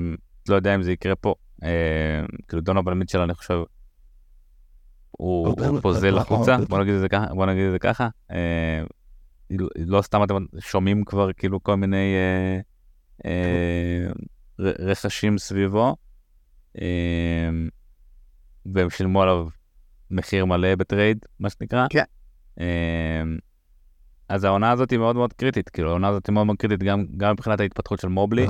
לא 0.48 0.54
יודע 0.54 0.74
אם 0.74 0.82
זה 0.82 0.92
יקרה 0.92 1.14
פה. 1.14 1.34
אה, 1.62 2.24
כאילו 2.48 2.62
דונובל 2.62 2.94
מיטשל 2.94 3.20
אני 3.20 3.34
חושב 3.34 3.58
הוא 5.10 5.80
פוזל 5.82 6.18
החוצה, 6.18 6.56
בוא 6.68 6.78
נגיד 6.78 6.94
את 6.94 7.00
זה 7.00 7.08
ככה, 7.08 7.34
בוא 7.34 7.46
נגיד 7.46 7.64
את 7.64 7.72
זה 7.72 7.78
ככה. 7.78 8.08
אה, 8.30 8.82
לא 9.76 10.02
סתם 10.02 10.22
אתם 10.22 10.34
שומעים 10.58 11.04
כבר 11.04 11.32
כאילו 11.32 11.62
כל 11.62 11.74
מיני 11.74 12.14
אה, 12.14 12.60
אה, 13.24 14.10
רכשים 14.58 15.38
סביבו, 15.38 15.96
והם 18.66 18.90
שילמו 18.90 19.22
עליו 19.22 19.46
מחיר 20.10 20.44
מלא 20.44 20.74
ב 20.74 20.80
trade, 20.80 21.18
מה 21.40 21.50
שנקרא. 21.50 21.86
כן. 21.90 22.04
אז 24.28 24.44
העונה 24.44 24.70
הזאת 24.70 24.90
היא 24.90 24.98
מאוד 24.98 25.16
מאוד 25.16 25.32
קריטית, 25.32 25.68
כאילו 25.68 25.88
העונה 25.88 26.08
הזאת 26.08 26.26
היא 26.26 26.34
מאוד 26.34 26.46
מאוד 26.46 26.56
קריטית 26.56 26.82
גם, 26.82 27.04
גם 27.16 27.32
מבחינת 27.32 27.60
ההתפתחות 27.60 28.00
של 28.00 28.08
מובלי. 28.08 28.46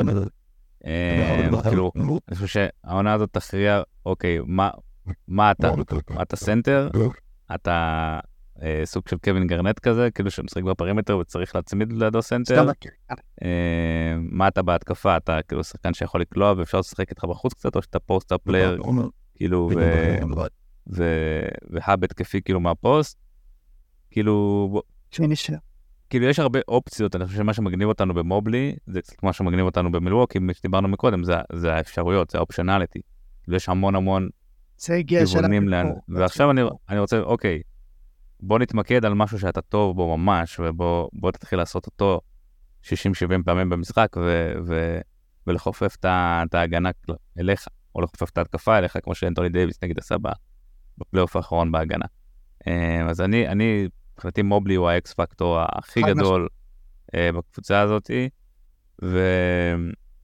כאילו, 1.63 1.93
אני 2.29 2.37
חושב 2.37 2.47
שהעונה 2.47 3.13
הזאת 3.13 3.33
תכריע, 3.33 3.83
אוקיי, 4.07 4.39
מה, 4.47 4.71
מה 5.29 5.51
אתה? 5.51 5.73
אתה 6.23 6.37
center? 6.37 6.89
אתה 7.55 7.71
אה, 7.71 8.21
סוג 8.85 9.09
של 9.09 9.17
קווין 9.25 9.47
גארנט 9.47 9.79
כזה, 9.79 10.11
כאילו 10.11 10.31
שמשחק 10.31 10.63
ב 10.63 10.68
perimeter 10.68 11.19
וצריך 11.19 11.55
להצמיד 11.55 11.93
לידו 11.93 12.23
center? 12.23 12.67
אה, 13.43 14.17
מה 14.19 14.49
אתה 14.49 14.63
בהתקפה? 14.63 15.17
אתה 15.17 15.43
כאילו 15.49 15.65
שחקן 15.65 15.95
שיכול 15.95 16.21
לקלוע 16.21 16.55
ואפשר 16.57 16.79
לשחק 16.79 17.11
איתך 17.11 17.25
בחוץ 17.25 17.55
קצת, 17.55 17.77
או 17.77 17.83
שאתה 17.83 17.99
post-up 17.99 18.41
player, 18.41 18.83
כאילו, 19.35 19.71
ו 20.87 21.16
hub 21.16 22.05
התקפי 22.05 22.43
כאילו 22.43 22.61
מהפוסט? 22.61 23.19
כאילו... 24.11 24.83
כאילו 26.11 26.27
יש 26.27 26.39
הרבה 26.39 26.59
אופציות, 26.69 27.17
אני 27.17 27.27
חושב 27.27 27.39
שמה 27.39 27.55
שמגניב 27.55 27.89
אותנו 27.89 28.15
במובלי, 28.15 28.77
זה 28.87 29.03
קצת 29.03 29.23
מה 29.23 29.33
שמגניב 29.33 29.65
אותנו 29.65 29.93
במילווקי, 29.93 30.39
שדיברנו 30.53 30.89
מקודם, 30.89 31.25
זה, 31.25 31.35
זה 31.53 31.75
האפשרויות, 31.75 32.31
זה 32.31 32.39
ה 32.39 32.43
optionality. 32.43 33.01
יש 33.49 33.69
המון 33.69 33.95
המון 33.95 34.29
זה 34.77 34.95
הגיע 34.95 35.27
כיוונים 35.27 35.69
לאן. 35.69 35.87
ועכשיו 36.09 36.51
אני, 36.51 36.61
אני 36.89 36.99
רוצה, 36.99 37.21
אוקיי, 37.21 37.61
בוא 38.43 38.59
נתמקד 38.59 39.05
על 39.05 39.15
משהו 39.15 39.39
שאתה 39.39 39.61
טוב 39.61 39.97
בו 39.97 40.17
ממש, 40.17 40.61
ובוא 40.61 41.31
תתחיל 41.33 41.59
לעשות 41.59 41.87
אותו 41.87 42.21
60-70 42.85 42.89
פעמים 43.45 43.71
במשחק, 43.71 44.17
ו, 44.17 44.53
ו, 44.67 45.01
ולכופף 45.47 45.97
את 46.05 46.55
ההגנה 46.55 46.91
אליך, 47.39 47.67
או 47.95 48.01
לכופף 48.01 48.31
את 48.31 48.39
ההתקפה 48.39 48.79
אליך, 48.79 48.99
כמו 49.03 49.15
שאנטוני 49.15 49.49
דייוויס 49.49 49.79
נגיד 49.83 49.99
עשה 49.99 50.17
בפלייאוף 50.99 51.37
האחרון 51.37 51.73
בהגנה. 51.73 52.07
אה, 52.67 53.11
אז 53.11 53.21
אני, 53.21 53.49
אני, 53.49 53.89
מבחינתי 54.21 54.43
מובלי 54.43 54.75
הוא 54.75 54.89
ה 54.89 55.02
X 55.02 55.15
factor 55.15 55.59
הכי 55.61 56.03
גדול 56.03 56.49
אה, 57.11 57.15
בקבוצה 57.37 57.81
הזאת, 57.81 58.11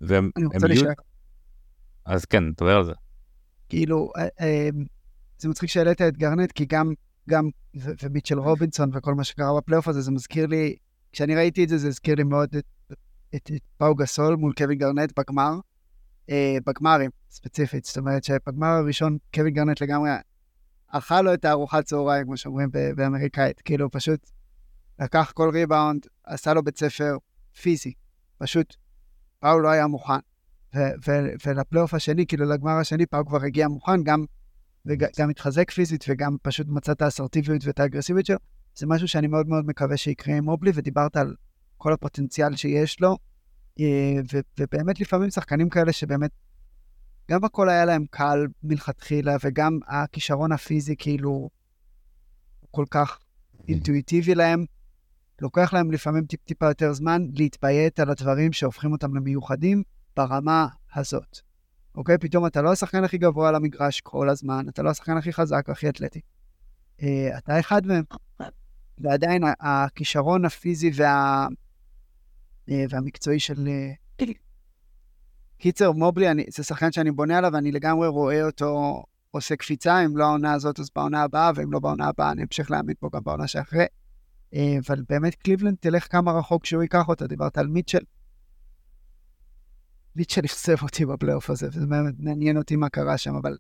והם 0.01 0.31
יהיו... 0.69 0.85
אז 2.05 2.25
כן, 2.25 2.53
תדבר 2.53 2.77
על 2.77 2.85
זה. 2.85 2.93
כאילו, 3.69 4.13
אה, 4.17 4.29
אה, 4.41 4.69
זה 5.39 5.49
מצחיק 5.49 5.71
שהעלית 5.71 6.03
את 6.03 6.17
גארנט, 6.17 6.53
כי 6.53 6.65
גם, 6.65 6.93
גם, 7.29 7.49
ומיטשל 7.75 8.39
רובינסון 8.39 8.91
וכל 8.95 9.15
מה 9.15 9.25
שקרה 9.25 9.57
בפלייאוף 9.57 9.89
הזה, 9.89 10.01
זה 10.01 10.11
מזכיר 10.11 10.47
לי, 10.47 10.77
כשאני 11.13 11.37
ראיתי 11.37 11.65
את 11.65 11.69
זה, 11.69 11.79
זה 11.79 11.89
הזכיר 11.89 12.15
לי 12.15 12.23
מאוד 12.23 12.57
את, 12.57 12.65
את, 13.35 13.51
את 13.55 13.63
פאו 13.77 13.95
גסול 13.95 14.37
מול 14.37 14.53
קווין 14.53 14.79
גארנט 14.79 15.19
בגמר, 15.19 15.59
אה, 16.31 16.57
בגמרים 16.67 17.11
ספציפית, 17.31 17.85
זאת 17.85 17.99
אומרת 17.99 18.25
שבגמר 18.25 18.67
הראשון 18.67 19.19
קווין 19.35 19.55
גארנט 19.55 19.81
לגמרי 19.81 20.11
אכל 20.89 21.23
לו 21.23 21.35
את 21.35 21.45
הארוחת 21.45 21.85
צהריים, 21.85 22.27
כמו 22.27 22.37
שאומרים 22.37 22.69
באמריקאית, 22.97 23.61
כאילו 23.61 23.91
פשוט 23.91 24.31
לקח 24.99 25.33
כל 25.35 25.51
ריבאונד, 25.51 26.07
עשה 26.25 26.55
לו 26.55 26.63
בית 26.63 26.79
ספר 26.79 27.17
פיזי, 27.63 27.93
פשוט 28.39 28.77
פאו 29.41 29.61
לא 29.61 29.69
היה 29.69 29.87
מוכן. 29.87 30.19
ולפלייאוף 31.47 31.95
השני, 31.95 32.27
כאילו 32.27 32.45
לגמר 32.45 32.73
השני, 32.73 33.07
פאו 33.07 33.27
כבר 33.27 33.43
הגיע 33.43 33.69
מוכן, 33.69 34.03
גם, 34.03 34.25
וגם 34.87 35.31
התחזק 35.31 35.71
פיזית 35.71 36.05
וגם 36.09 36.37
פשוט 36.43 36.67
מצא 36.69 36.93
את 36.93 37.03
האסרטיביות 37.03 37.65
ואת 37.67 37.81
האגרסיביות 37.81 38.27
שלו. 38.27 38.37
זה 38.75 38.87
משהו 38.87 39.09
שאני 39.09 39.27
מאוד 39.27 39.49
מאוד 39.49 39.67
מקווה 39.67 39.97
שיקרה 39.97 40.37
עם 40.37 40.45
מובלי, 40.45 40.71
ודיברת 40.75 41.17
על 41.17 41.35
כל 41.77 41.93
הפוטנציאל 41.93 42.57
שיש 42.57 43.01
לו, 43.01 43.17
אה, 43.81 44.15
ו, 44.33 44.39
ובאמת 44.61 45.01
לפעמים 45.01 45.31
שחקנים 45.31 45.69
כאלה 45.69 45.93
שבאמת, 45.93 46.31
גם 47.31 47.45
הכל 47.45 47.69
היה 47.69 47.85
להם 47.85 48.05
קל 48.11 48.47
מלכתחילה, 48.63 49.37
וגם 49.45 49.79
הכישרון 49.87 50.53
הפיזי 50.53 50.97
כאילו 50.99 51.51
כל 52.71 52.85
כך 52.91 53.19
אינטואיטיבי 53.69 54.35
להם, 54.35 54.65
לוקח 55.41 55.75
להם 55.75 55.91
לפעמים 55.91 56.27
טיפ-טיפה 56.27 56.67
יותר 56.67 56.93
זמן 56.93 57.27
להתביית 57.35 58.01
על 58.01 58.11
הדברים 58.11 58.53
שהופכים 58.53 58.93
אותם 58.93 59.17
למיוחדים, 59.17 59.83
ברמה 60.17 60.67
הזאת. 60.95 61.46
אוקיי? 61.97 62.19
פתאום 62.19 62.47
אתה 62.47 62.63
לא 62.63 62.73
השחקן 62.73 63.05
הכי 63.05 63.19
גבוה 63.19 63.49
על 63.49 63.55
המגרש 63.55 64.01
כל 64.01 64.29
הזמן, 64.29 64.69
אתה 64.69 64.83
לא 64.83 64.91
השחקן 64.91 65.17
הכי 65.17 65.33
חזק 65.33 65.65
והכי 65.69 65.89
אתלטי. 65.89 66.21
Uh, 67.01 67.05
אתה 67.39 67.61
אחד 67.61 67.87
מהם. 67.87 68.05
ועדיין 68.99 69.43
הכישרון 69.61 70.45
הפיזי 70.45 70.91
וה... 70.95 71.47
uh, 72.69 72.73
והמקצועי 72.91 73.41
של... 73.41 73.67
Uh, 73.67 74.25
קיצר, 75.59 75.93
מובלי, 75.93 76.31
אני, 76.31 76.45
זה 76.49 76.63
שחקן 76.63 76.93
שאני 76.93 77.11
בונה 77.11 77.39
עליו, 77.39 77.51
ואני 77.55 77.73
לגמרי 77.73 78.09
רואה 78.09 78.47
אותו 78.47 79.03
עושה 79.31 79.57
קפיצה, 79.57 80.05
אם 80.05 80.17
לא 80.17 80.25
העונה 80.25 80.53
הזאת, 80.53 80.81
אז 80.81 80.91
בעונה 80.95 81.23
הבאה, 81.23 81.51
ואם 81.55 81.73
לא 81.73 81.79
בעונה 81.79 82.07
הבאה, 82.07 82.33
אני 82.33 82.43
אמשיך 82.43 82.71
להעמיד 82.71 82.97
פה 83.01 83.09
גם 83.13 83.21
בעונה 83.25 83.47
שאחרי. 83.47 83.85
Uh, 84.55 84.59
אבל 84.87 85.03
באמת 85.09 85.35
קליבלנד 85.35 85.77
תלך 85.81 86.13
כמה 86.13 86.33
רחוק 86.33 86.67
שהוא 86.67 86.83
ייקח 86.83 87.09
אותה, 87.09 87.27
דיברת 87.27 87.59
על 87.59 87.67
מיטשל. 87.67 87.99
ליטשל 90.17 90.45
אכזב 90.45 90.83
אותי 90.83 91.07
בפלייאוף 91.07 91.51
הזה, 91.51 91.69
וזה 91.69 91.87
באמת 91.87 92.15
מעניין 92.19 92.57
אותי 92.57 92.77
מה 92.77 92.89
קרה 92.89 93.19
שם, 93.19 93.35
אבל, 93.35 93.57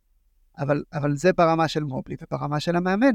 אבל, 0.58 0.84
אבל 0.92 1.16
זה 1.16 1.32
ברמה 1.32 1.68
של 1.68 1.84
מובלי 1.84 2.16
וברמה 2.22 2.60
של 2.60 2.76
המאמן. 2.76 3.14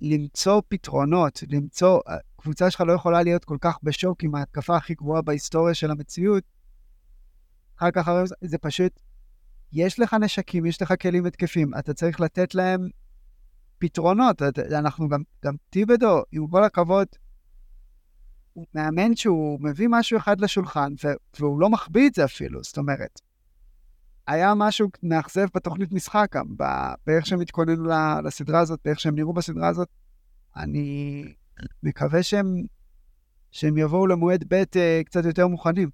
למצוא 0.00 0.62
פתרונות, 0.68 1.42
למצוא, 1.48 2.00
הקבוצה 2.06 2.70
שלך 2.70 2.80
לא 2.80 2.92
יכולה 2.92 3.22
להיות 3.22 3.44
כל 3.44 3.56
כך 3.60 3.78
בשוק 3.82 4.22
עם 4.22 4.34
ההתקפה 4.34 4.76
הכי 4.76 4.94
גבוהה 4.94 5.22
בהיסטוריה 5.22 5.74
של 5.74 5.90
המציאות, 5.90 6.44
אחר 7.78 7.90
כך 7.90 8.08
זה 8.40 8.58
פשוט, 8.58 9.00
יש 9.72 10.00
לך 10.00 10.14
נשקים, 10.14 10.66
יש 10.66 10.82
לך 10.82 10.94
כלים 11.02 11.26
התקפים, 11.26 11.70
אתה 11.78 11.94
צריך 11.94 12.20
לתת 12.20 12.54
להם 12.54 12.88
פתרונות. 13.78 14.42
אנחנו 14.72 15.08
גם, 15.08 15.22
גם 15.44 15.54
טיבדו, 15.70 16.22
עם 16.32 16.46
כל 16.46 16.64
הכבוד, 16.64 17.06
הוא 18.56 18.66
מאמן 18.74 19.16
שהוא 19.16 19.58
מביא 19.60 19.88
משהו 19.90 20.18
אחד 20.18 20.40
לשולחן, 20.40 20.92
והוא 21.40 21.60
לא 21.60 21.70
מחביא 21.70 22.08
את 22.08 22.14
זה 22.14 22.24
אפילו, 22.24 22.62
זאת 22.62 22.78
אומרת. 22.78 23.20
היה 24.26 24.54
משהו 24.54 24.88
מאכזב 25.02 25.46
בתוכנית 25.54 25.92
משחק 25.92 26.28
גם, 26.34 26.46
באיך 27.06 27.26
שהם 27.26 27.40
התכוננו 27.40 27.90
לסדרה 28.24 28.60
הזאת, 28.60 28.80
באיך 28.84 29.00
שהם 29.00 29.14
נראו 29.14 29.32
בסדרה 29.32 29.68
הזאת. 29.68 29.88
אני 30.56 31.24
מקווה 31.82 32.22
שהם, 32.22 32.62
שהם 33.50 33.78
יבואו 33.78 34.06
למועד 34.06 34.44
ב' 34.48 34.54
אה, 34.76 35.00
קצת 35.04 35.24
יותר 35.24 35.46
מוכנים. 35.46 35.90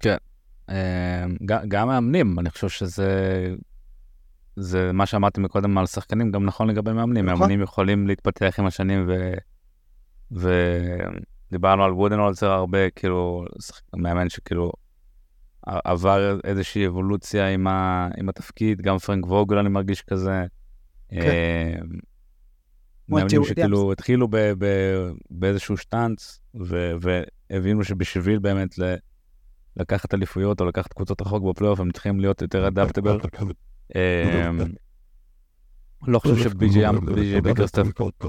כן. 0.00 0.16
אה, 0.70 1.24
גם 1.68 1.88
מאמנים, 1.88 2.38
אני 2.38 2.50
חושב 2.50 2.68
שזה 2.68 3.10
זה 4.56 4.92
מה 4.92 5.06
שאמרתי 5.06 5.40
מקודם 5.40 5.78
על 5.78 5.86
שחקנים, 5.86 6.32
גם 6.32 6.44
נכון 6.44 6.70
לגבי 6.70 6.92
מאמנים. 6.92 7.26
נכון. 7.26 7.38
מאמנים 7.38 7.62
יכולים 7.62 8.06
להתפתח 8.06 8.54
עם 8.58 8.66
השנים, 8.66 9.04
ו... 9.08 9.34
ודיברנו 10.32 11.84
על 11.84 11.92
וודנולצר 11.92 12.50
הרבה, 12.50 12.90
כאילו, 12.90 13.44
מאמן 13.96 14.28
שכאילו 14.28 14.72
עבר 15.66 16.38
איזושהי 16.44 16.86
אבולוציה 16.86 17.48
עם, 17.48 17.66
ה... 17.66 18.08
עם 18.16 18.28
התפקיד, 18.28 18.80
גם 18.80 18.98
פרנק 18.98 19.26
ווגל 19.26 19.58
אני 19.58 19.68
מרגיש 19.68 20.02
כזה. 20.02 20.44
כן. 21.10 21.16
אה, 21.16 21.74
מאמנים 23.08 23.44
שכאילו 23.44 23.92
התחילו 23.92 24.28
ב... 24.28 24.36
ב... 24.36 24.66
באיזשהו 25.30 25.76
שטאנץ, 25.76 26.40
ו... 26.60 26.92
והבינו 27.50 27.84
שבשביל 27.84 28.38
באמת 28.38 28.78
ל... 28.78 28.94
לקחת 29.76 30.14
אליפויות 30.14 30.60
או 30.60 30.66
לקחת 30.66 30.92
קבוצות 30.92 31.22
רחוק 31.22 31.44
בפלייאוף, 31.44 31.80
הם 31.80 31.92
צריכים 31.92 32.20
להיות 32.20 32.42
יותר 32.42 32.68
אדפטבל. 32.68 33.18
אמ, 33.94 34.58
לא 36.06 36.18
חושב 36.18 36.36
שבי.ג'יי 36.36 37.40
ביקרסטף 37.40 37.82
אמ, 38.00 38.28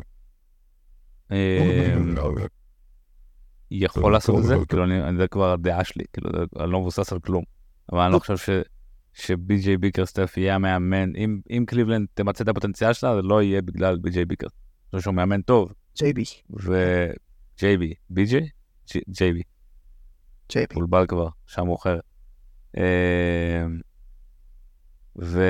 יכול 3.71 4.11
לעשות 4.11 4.39
את 4.39 4.43
זה, 4.43 4.55
כאילו 4.69 4.85
זה 5.17 5.27
כבר 5.27 5.51
הדעה 5.51 5.83
שלי, 5.83 6.03
כאילו 6.13 6.29
אני 6.59 6.71
לא 6.71 6.79
מבוסס 6.79 7.13
על 7.13 7.19
כלום, 7.19 7.43
אבל 7.91 7.99
אני 8.01 8.13
לא 8.13 8.19
חושב 8.19 8.61
שבי.ג'יי 9.13 9.77
ביקרסטף 9.77 10.37
יהיה 10.37 10.55
המאמן, 10.55 11.11
אם 11.49 11.63
קליבלנד 11.67 12.07
תמצא 12.13 12.43
את 12.43 12.49
הפוטנציאל 12.49 12.93
שלה, 12.93 13.15
זה 13.15 13.21
לא 13.21 13.41
יהיה 13.41 13.61
בגלל 13.61 13.97
בי.ג'יי 13.97 14.25
ביקרסטף. 14.25 14.57
אני 14.57 14.91
חושב 14.91 15.03
שהוא 15.03 15.15
מאמן 15.15 15.41
טוב. 15.41 15.73
ג'יי-בי. 15.97 16.23
וג'יי-בי, 16.49 17.93
בי.ג'יי? 18.09 18.49
ג'יי-בי. 19.09 19.41
ג'יי-בי. 20.49 20.75
בולבל 20.75 21.05
כבר, 21.07 21.27
שעה 21.47 21.65
מאוחרת. 21.65 22.03
אמ, 22.77 22.81
ו... 25.21 25.43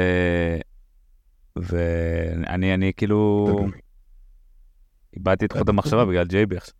ואני, 1.55 2.73
אני 2.73 2.91
כאילו... 2.97 3.47
איבדתי 5.17 5.46
את 5.46 5.51
חוט 5.51 5.70
המחשבה 5.70 6.05
בגלל 6.05 6.25
ג'ייבי 6.25 6.58
עכשיו. 6.58 6.75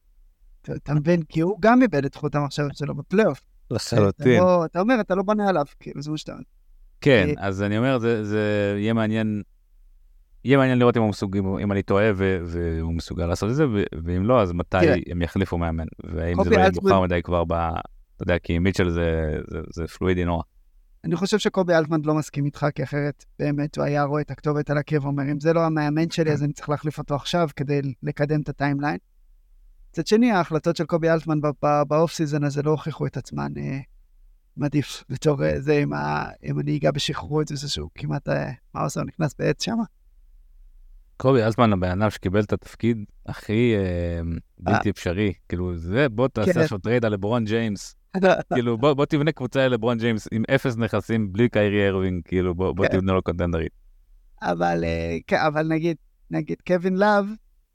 אתה 0.76 0.94
מבין? 0.94 1.24
כי 1.24 1.42
הוא 1.42 1.58
גם 1.62 1.82
איבד 1.82 2.06
את 2.06 2.16
חוט 2.16 2.36
המחשבה 2.36 2.68
שלו 2.74 2.96
בפלייאוף. 2.96 3.42
לחלוטין. 3.72 4.40
לא- 4.40 4.66
אתה 4.66 4.80
אומר, 4.80 4.96
אתה 5.02 5.16
לא 5.16 5.24
בונה 5.24 5.50
עליו, 5.50 5.66
כאילו, 5.80 6.02
זה 6.02 6.12
מה 6.12 6.18
שאתה 6.18 6.32
אומר. 6.32 6.44
כן, 7.02 7.28
אה, 7.38 7.48
אז 7.48 7.62
אני 7.62 7.78
אומר, 7.78 7.98
זה 8.24 8.76
יהיה 8.78 8.94
מעניין, 8.94 9.42
יהיה 10.44 10.58
מעניין 10.58 10.80
לראות 10.80 10.98
אם 10.98 11.02
הוא 11.02 11.10
מסוג, 11.10 11.38
אם 11.38 11.72
אני 11.72 11.84
טועה 11.84 12.12
והוא 12.16 12.94
מסוגל 12.94 13.26
לעשות 13.26 13.50
את 13.50 13.56
זה, 13.56 13.66
ואם 14.06 14.26
לא, 14.26 14.42
אז 14.42 14.52
מתי 14.52 14.78
הם 15.12 15.22
יחליפו 15.22 15.58
מאמן, 15.58 15.86
והאם 16.04 16.44
זה 16.44 16.50
לא 16.50 16.56
יהיה 16.56 16.70
מאוחר 16.82 17.02
מדי 17.02 17.22
כבר 17.24 17.44
ב... 17.44 17.54
אתה 17.54 18.24
יודע, 18.24 18.40
כי 18.40 18.60
מיטשל 18.60 18.90
זה 18.90 19.88
פלואידי 19.98 20.26
נורא. 20.26 20.44
אני 21.04 21.16
חושב 21.16 21.38
שקובי 21.38 21.74
אלטמן 21.74 22.02
לא 22.04 22.14
מסכים 22.14 22.46
איתך, 22.46 22.66
כי 22.76 22.84
אחרת 22.84 23.26
באמת 23.40 23.78
הוא 23.78 23.86
היה 23.86 24.04
רואה 24.04 24.22
את 24.22 24.32
הכתובת 24.32 24.70
על 24.70 24.78
הקיר 24.78 25.04
ואומר, 25.04 25.24
אם 25.32 25.40
זה 25.40 25.54
לא 25.54 25.66
המאמן 25.66 26.10
שלי, 26.10 26.32
אז 26.32 26.44
אני 26.44 26.54
צריך 26.54 26.70
להחליף 26.70 26.98
אותו 26.98 27.16
עכשיו 27.16 27.48
כדי 27.56 27.82
לקדם 28.04 28.42
את 28.42 28.50
הטיימליין. 28.50 28.98
מצד 29.92 30.08
שני, 30.08 30.32
ההחלטות 30.32 30.76
של 30.76 30.86
קובי 30.86 31.10
אלטמן 31.10 31.40
באוף 31.88 32.14
סיזון 32.14 32.44
הזה 32.44 32.62
לא 32.62 32.72
הוכיחו 32.72 33.06
את 33.06 33.18
עצמן 33.18 33.52
אה, 33.58 33.80
מעדיף 34.58 35.04
בתור 35.10 35.46
אה, 35.46 35.62
זה 35.62 35.78
עם, 35.78 35.94
ה, 35.94 36.26
עם 36.42 36.60
הנהיגה 36.60 36.92
בשחררות, 36.92 37.48
זה 37.48 37.70
שהוא 37.70 37.90
כמעט, 37.96 38.30
אה, 38.30 38.52
מה 38.74 38.82
עושה, 38.84 39.00
הוא 39.00 39.08
נכנס 39.08 39.36
בעץ 39.40 39.64
שם? 39.64 39.78
קובי 41.18 41.44
אלטמן 41.44 41.74
הבן 41.74 42.02
אדם 42.02 42.10
שקיבל 42.10 42.40
את 42.40 42.54
התפקיד 42.54 42.98
הכי 43.26 43.74
אה, 43.76 44.22
בלתי 44.60 44.90
אפשרי, 44.90 45.34
כאילו 45.50 45.78
זה, 45.78 46.10
בוא 46.10 46.28
תעשה 46.28 46.54
כן. 46.54 46.60
עכשיו 46.60 46.78
טרייד 46.78 47.06
על 47.06 47.14
לברון 47.14 47.46
ג'יימס. 47.46 47.96
כאילו, 48.54 48.78
בוא, 48.78 48.94
בוא 48.94 49.06
תבנה 49.06 49.32
קבוצה 49.32 49.68
ללברון 49.68 49.98
ג'יימס 49.98 50.28
עם 50.32 50.44
אפס 50.56 50.78
נכסים, 50.78 51.34
בלי 51.34 51.50
קיירי 51.50 51.88
ארווינג, 51.88 52.22
כאילו, 52.26 52.56
בוא, 52.56 52.72
בוא 52.72 52.88
כן. 52.88 52.98
תבנה 52.98 53.14
לו 53.14 53.22
contender 53.22 53.59
ית. 53.59 53.72
אבל, 54.42 54.84
אה, 54.84 55.48
אבל 55.48 55.68
נגיד, 55.68 55.98
נגיד 56.32 56.58
קווין 56.68 56.98
לאב, 56.98 57.26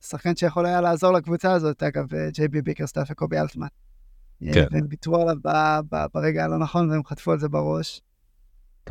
שחקן 0.00 0.36
שיכול 0.36 0.66
היה 0.66 0.80
לעזור 0.80 1.12
לקבוצה 1.12 1.52
הזאת, 1.52 1.82
אגב, 1.82 2.14
אה, 2.14 2.30
ג'יי 2.30 2.48
בי 2.48 2.62
ביקרסטאף 2.62 3.08
וקובי 3.10 3.38
אלטמן. 3.38 3.66
אה, 4.42 4.52
כן. 4.54 4.66
והם 4.70 4.86
ויתרו 4.90 5.16
עליו 5.16 5.36
ברגע 6.14 6.44
הלא 6.44 6.58
נכון, 6.58 6.90
והם 6.90 7.04
חטפו 7.04 7.32
על 7.32 7.38
זה 7.38 7.48
בראש. 7.48 8.00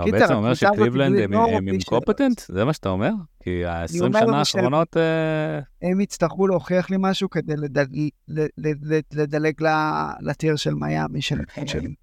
אתה 0.03 0.11
בעצם 0.11 0.33
אומר 0.33 0.53
שקליבלנד 0.53 1.19
הם 1.19 1.33
עם 1.67 1.77
קופטנט? 1.85 2.41
זה 2.47 2.65
מה 2.65 2.73
שאתה 2.73 2.89
אומר? 2.89 3.11
כי 3.43 3.65
ה-20 3.65 3.89
שנה 3.89 4.39
האחרונות... 4.39 4.97
אה, 4.97 5.59
הם 5.81 6.01
יצטרכו 6.01 6.47
להוכיח 6.47 6.89
לי 6.89 6.97
משהו 6.99 7.29
כדי 7.29 7.53
לדלג 9.13 9.61
ל 10.19 10.26
tier 10.26 10.55
של 10.55 10.73
מיאמי, 10.73 11.19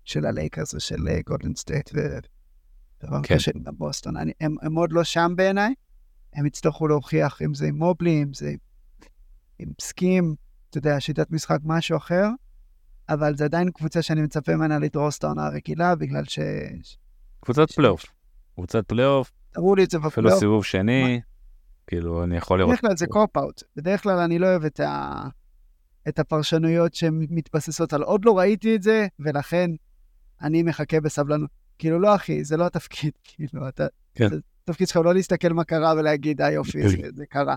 של 0.04 0.26
הלייקרס 0.26 0.74
ושל 0.74 0.96
גולדן 1.26 1.54
סטייט 1.54 1.90
ודבר 1.94 3.38
של 3.38 3.52
בוסטון. 3.72 4.14
הם 4.40 4.74
עוד 4.74 4.92
לא 4.92 5.04
שם 5.04 5.32
בעיניי, 5.36 5.74
הם 6.34 6.46
יצטרכו 6.46 6.88
להוכיח 6.88 7.42
אם 7.42 7.54
זה 7.54 7.66
עם 7.66 7.74
מובלי, 7.74 8.22
אם 8.22 8.34
זה 8.34 8.52
עם 9.58 9.68
סקים, 9.80 10.34
אתה 10.70 10.78
יודע, 10.78 11.00
שיטת 11.00 11.30
משחק, 11.30 11.58
משהו 11.64 11.96
אחר, 11.96 12.28
אבל 13.08 13.36
זה 13.36 13.44
עדיין 13.44 13.70
קבוצה 13.70 14.02
שאני 14.02 14.22
מצפה 14.22 14.56
ממנה 14.56 14.78
לדרוס 14.78 15.18
את 15.18 15.24
העונה 15.24 15.46
הרגילה, 15.46 15.94
בגלל 15.94 16.24
ש... 16.24 16.38
קבוצת 17.44 17.70
פלייאוף. 17.70 18.04
קבוצת 18.54 18.86
פלייאוף. 18.86 19.32
תראו 19.52 19.74
לי 19.74 19.84
את 19.84 19.90
זה 19.90 19.98
בפלייאוף. 19.98 20.16
אפילו 20.16 20.40
סיבוב 20.40 20.64
שני, 20.64 21.20
כאילו, 21.86 22.24
אני 22.24 22.36
יכול 22.36 22.58
לראות. 22.58 22.70
בדרך 22.70 22.80
כלל 22.80 22.96
זה 22.96 23.06
cop-out. 23.06 23.62
בדרך 23.76 24.02
כלל 24.02 24.18
אני 24.18 24.38
לא 24.38 24.46
אוהב 24.46 24.64
את, 24.64 24.80
ה... 24.80 25.22
את 26.08 26.18
הפרשנויות 26.18 26.94
שמתבססות 26.94 27.92
על 27.92 28.02
עוד 28.02 28.24
לא 28.24 28.38
ראיתי 28.38 28.76
את 28.76 28.82
זה, 28.82 29.06
ולכן 29.18 29.70
אני 30.42 30.62
מחכה 30.62 31.00
בסבלנות. 31.00 31.50
כאילו, 31.78 32.00
לא, 32.00 32.14
אחי, 32.14 32.44
זה 32.44 32.56
לא 32.56 32.66
התפקיד. 32.66 33.12
כאילו, 33.24 33.68
אתה... 33.68 33.86
כן. 34.14 34.28
התפקיד 34.62 34.88
שלך 34.88 34.96
לא 34.96 35.14
להסתכל 35.14 35.52
מה 35.52 35.64
קרה 35.64 35.94
ולהגיד, 35.96 36.40
אה, 36.40 36.50
יופי, 36.50 36.88
זה, 36.88 36.96
זה 37.14 37.26
קרה. 37.26 37.56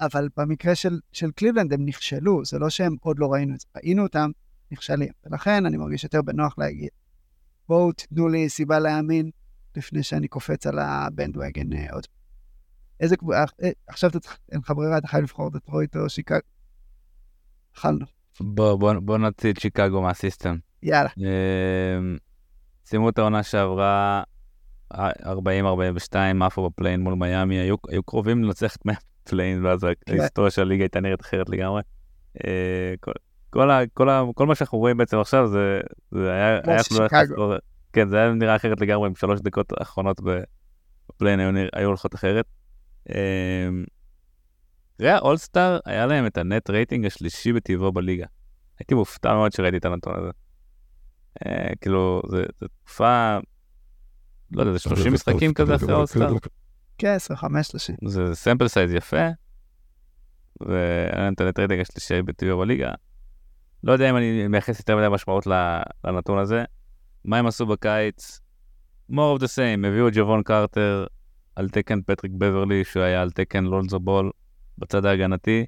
אבל 0.00 0.28
במקרה 0.36 0.74
של, 0.74 1.00
של 1.12 1.30
קליבלנד 1.30 1.72
הם 1.72 1.86
נכשלו, 1.86 2.44
זה 2.44 2.58
לא 2.58 2.70
שהם 2.70 2.96
עוד 3.00 3.18
לא 3.18 3.32
ראינו 3.32 3.54
את 3.54 3.60
זה. 3.60 3.66
ראינו 3.76 4.02
אותם 4.02 4.30
נכשלים. 4.70 5.08
ולכן 5.26 5.66
אני 5.66 5.76
מרגיש 5.76 6.04
יותר 6.04 6.22
בנוח 6.22 6.54
להגיד, 6.58 6.88
בואו 7.68 7.92
תתנו 7.92 8.28
לי 8.28 8.48
סיבה 8.48 8.78
להאמין 8.78 9.30
לפני 9.76 10.02
שאני 10.02 10.28
קופץ 10.28 10.66
על 10.66 10.78
ה 10.78 10.87
bandwagon 10.87 11.72
אה, 11.72 11.92
עוד. 11.92 12.06
איזה 13.00 13.16
קבוצה, 13.16 13.44
אה, 13.62 13.70
עכשיו 13.86 14.10
אתה 14.10 14.20
צריך, 14.20 14.38
אין 14.52 14.60
לך 14.60 14.70
ברירה, 14.70 14.98
אתה 14.98 15.08
חייב 15.08 15.22
לבחור 15.22 15.50
דטרויט 15.50 15.96
או 15.96 16.08
שיקגו. 16.08 16.38
אכלנו. 17.76 18.06
בוא, 18.40 18.74
בוא, 18.74 18.94
בוא 18.94 19.18
נוציא 19.18 19.52
את 19.52 19.60
שיקגו 19.60 20.02
מה 20.02 20.14
system. 20.14 20.56
יאללה. 20.82 21.10
אמ, 21.18 22.16
סיימו 22.84 23.08
את 23.08 23.18
העונה 23.18 23.42
שעברה 23.42 24.22
40-42, 24.92 24.96
עפו 26.40 26.70
ב 26.70 26.74
play-in 26.74 27.00
מול 27.00 27.14
מיאמי, 27.14 27.58
היו, 27.58 27.76
היו 27.88 28.02
קרובים 28.02 28.44
לנצח 28.44 28.76
את 28.76 28.82
play-in, 29.24 29.64
ואז 29.64 29.80
כן. 29.80 30.18
ההיסטוריה 30.18 30.50
של 30.50 30.62
הליגה 30.62 30.84
הייתה 30.84 31.00
נראית 31.00 31.20
אחרת 31.20 31.48
לגמרי. 31.48 31.82
אה, 32.46 32.94
כל, 33.52 33.70
ה, 33.70 33.80
כל, 33.94 34.08
ה, 34.08 34.22
כל 34.34 34.46
מה 34.46 34.54
שאנחנו 34.54 34.78
רואים 34.78 34.96
בעצם 34.96 35.18
עכשיו 35.18 35.48
זה, 35.48 35.80
זה 36.10 36.32
היה, 36.32 36.60
היה 36.64 36.82
שיקגו. 36.82 37.52
כן, 37.92 38.08
זה 38.08 38.16
היה 38.16 38.32
נראה 38.32 38.56
אחרת 38.56 38.80
לגמרי, 38.80 39.08
עם 39.08 39.14
שלוש 39.14 39.40
דקות 39.40 39.72
האחרונות 39.80 40.20
ב 40.20 40.35
play-in 40.35 41.40
היו, 41.40 41.66
היו 41.72 41.88
הולכות 41.88 42.14
אחרת. 42.14 42.46
תראה, 43.04 43.18
אמ, 45.10 45.16
האולסטאר, 45.16 45.78
היה 45.84 46.06
להם 46.06 46.26
את 46.26 46.38
ה 46.38 46.46
net 46.46 46.70
rating 46.70 47.06
השלישי 47.06 47.52
בטיבו 47.52 47.92
בליגה. 47.92 48.26
הייתי 48.78 48.94
מופתע 48.94 49.34
מאוד 49.34 49.52
שראיתי 49.52 49.76
את 49.76 49.84
הנתון 49.84 50.14
הזה. 50.18 50.30
אה, 51.46 51.72
כאילו, 51.80 52.22
זו 52.28 52.38
תקופה, 52.84 53.38
לא 54.52 54.60
יודע, 54.60 54.72
זה 54.72 54.78
30 54.78 55.12
משחקים 55.12 55.54
כזה 55.54 55.74
אחרי 55.74 55.92
האולסטאר. 55.92 56.34
כן, 56.98 57.14
25, 57.14 57.66
30. 57.66 57.96
זה 58.06 58.34
sample 58.34 58.68
size 58.68 58.92
יפה, 58.94 59.28
והיה 60.60 61.16
להם 61.16 61.32
את 61.32 61.40
ה 61.40 61.44
net 61.44 61.58
rating 61.58 61.80
השלישי 61.80 62.22
בטיבו 62.22 62.58
בליגה. 62.58 62.92
לא 63.84 63.92
יודע 63.92 64.10
אם 64.10 64.16
אני 64.16 64.48
מייחס 64.48 64.78
יותר 64.78 64.96
מדי 64.96 65.08
משמעות 65.08 65.46
לנתון 66.04 66.38
הזה. 66.38 66.64
מה 67.24 67.38
הם 67.38 67.46
עשו 67.46 67.66
בקיץ? 67.66 68.40
more 69.10 69.38
of 69.38 69.40
the 69.40 69.46
same, 69.46 69.86
הביאו 69.86 70.08
את 70.08 70.12
ג'בון 70.16 70.42
קרטר 70.42 71.06
על 71.56 71.68
תקן 71.68 72.02
פטריק 72.02 72.32
בברלי, 72.38 72.84
שהוא 72.84 73.02
היה 73.02 73.22
על 73.22 73.30
תקן 73.30 73.64
לונזו 73.64 74.00
בול 74.00 74.30
בצד 74.78 75.04
ההגנתי. 75.04 75.66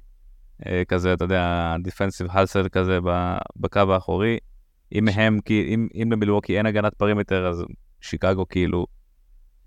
אה, 0.65 0.83
כזה, 0.87 1.13
אתה 1.13 1.25
יודע, 1.25 1.75
defensive 1.83 2.27
hustle 2.29 2.69
כזה 2.69 2.99
בקו 3.55 3.79
האחורי. 3.79 4.37
אם 4.91 5.07
הם, 5.07 5.39
כי 5.45 5.73
אם, 5.73 5.87
אם 5.95 6.09
במילווקי 6.09 6.57
אין 6.57 6.65
הגנת 6.65 6.93
perimeter, 6.93 7.47
אז 7.47 7.63
שיקגו 8.01 8.47
כאילו, 8.47 8.85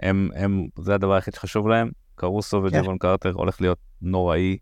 הם, 0.00 0.28
הם, 0.34 0.66
זה 0.78 0.94
הדבר 0.94 1.14
היחיד 1.14 1.34
שחשוב 1.34 1.68
להם. 1.68 1.90
קרוסו 2.14 2.60
כן. 2.60 2.78
וג'בון 2.78 2.98
קרטר 2.98 3.32
הולך 3.32 3.60
להיות 3.60 3.78
נוראי 4.02 4.56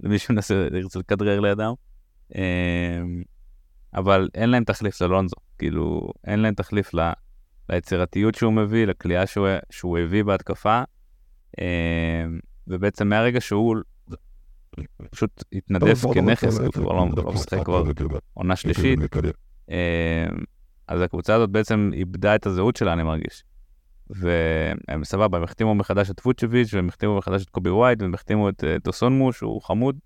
למי 0.00 0.18
שמנסה, 0.18 0.68
ירצה 0.72 0.98
לכדרר 0.98 1.40
לידם. 1.40 1.72
אמ, 2.34 3.22
אבל 3.94 4.28
אין 4.34 4.50
להם 4.50 4.64
תחליף 4.64 5.00
ללונזו, 5.00 5.36
כאילו, 5.58 6.12
אין 6.26 6.40
להם 6.40 6.54
תחליף 6.54 6.94
ל, 6.94 7.10
ליצירתיות 7.70 8.34
שהוא 8.34 8.52
מביא, 8.52 8.86
לכלייה 8.86 9.26
שהוא, 9.26 9.48
שהוא 9.70 9.98
הביא 9.98 10.22
בהתקפה. 10.22 10.82
אמ, 11.60 12.38
ובעצם 12.68 13.08
מהרגע 13.08 13.40
שהוא 13.40 13.76
פשוט 15.10 15.44
התנדף 15.52 16.04
כנכס, 16.14 16.58
הוא 16.58 16.72
כבר 16.72 16.92
לא 16.92 17.32
משחק 17.32 17.64
כבר 17.64 17.84
עונה 18.34 18.56
שלישית, 18.56 18.98
אמ, 19.70 19.74
אז 20.88 21.00
הקבוצה 21.00 21.34
הזאת 21.34 21.50
בעצם 21.50 21.90
איבדה 21.94 22.34
את 22.34 22.46
הזהות 22.46 22.76
שלה, 22.76 22.92
אני 22.92 23.02
מרגיש. 23.02 23.44
והם 24.10 25.04
סבבה, 25.04 25.38
הם 25.38 25.44
החתימו 25.44 25.74
מחדש 25.74 26.10
את 26.10 26.20
ווצ'ביץ', 26.26 26.74
והם 26.74 26.88
החתימו 26.88 27.16
מחדש 27.16 27.42
את 27.44 27.50
קובי 27.50 27.70
ווייד, 27.70 28.02
והם 28.02 28.14
החתימו 28.14 28.48
את 28.48 28.64
אה, 28.64 28.76
דוסונמו, 28.84 29.32
שהוא 29.32 29.62
חמוד. 29.62 29.98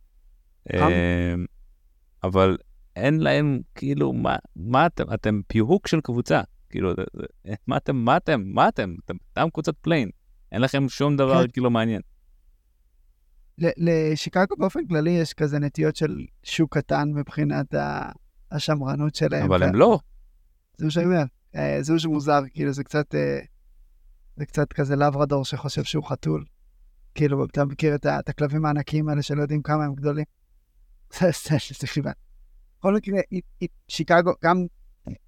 אבל 2.24 2.56
אין 2.96 3.20
להם, 3.20 3.60
כאילו, 3.74 4.12
מה, 4.12 4.36
מה 4.56 4.86
אתם, 4.86 5.04
אתם 5.14 5.40
פיהוק 5.46 5.86
של 5.86 6.00
קבוצה. 6.00 6.40
כאילו, 6.70 6.94
זה- 6.96 7.54
מה 7.66 7.76
אתם, 7.76 7.96
מה 7.96 8.16
אתם, 8.16 8.42
מה 8.46 8.68
אתם? 8.68 8.94
אתם 9.04 9.14
סתם 9.30 9.48
קבוצת 9.52 9.74
play-in. 9.80 10.10
אין 10.52 10.60
לכם 10.60 10.88
שום 10.88 11.16
דבר 11.16 11.42
כן. 11.42 11.50
כאילו 11.52 11.70
מעניין. 11.70 12.00
לשיקגו 13.58 14.56
באופן 14.58 14.86
כללי 14.86 15.10
יש 15.10 15.32
כזה 15.32 15.58
נטיות 15.58 15.96
של 15.96 16.24
שוק 16.42 16.78
קטן 16.78 17.08
מבחינת 17.14 17.74
השמרנות 18.50 19.14
שלהם. 19.14 19.44
אבל 19.44 19.62
הם 19.62 19.70
ו- 19.74 19.78
לא. 19.78 19.98
זה 20.76 20.84
מה 20.84 20.90
שאני 20.90 21.06
אומר. 21.06 21.22
אה, 21.56 21.78
זה 21.82 21.92
מה 21.92 21.98
שמוזר, 21.98 22.40
כאילו 22.54 22.72
זה 22.72 22.84
קצת, 22.84 23.14
אה, 23.14 23.38
זה 24.36 24.46
קצת 24.46 24.72
כזה 24.72 24.96
לברדור 24.96 25.44
שחושב 25.44 25.84
שהוא 25.84 26.04
חתול. 26.04 26.44
כאילו, 27.14 27.44
אתה 27.44 27.64
מכיר 27.64 27.94
את 27.94 28.28
הכלבים 28.28 28.66
הענקיים 28.66 29.08
האלה 29.08 29.22
שלא 29.22 29.42
יודעים 29.42 29.62
כמה 29.62 29.84
הם 29.84 29.94
גדולים? 29.94 30.24
חיבה. 31.86 32.10
בכל 32.78 32.94
מקרה, 32.94 33.20
שיקגו, 33.88 34.32
גם 34.44 34.66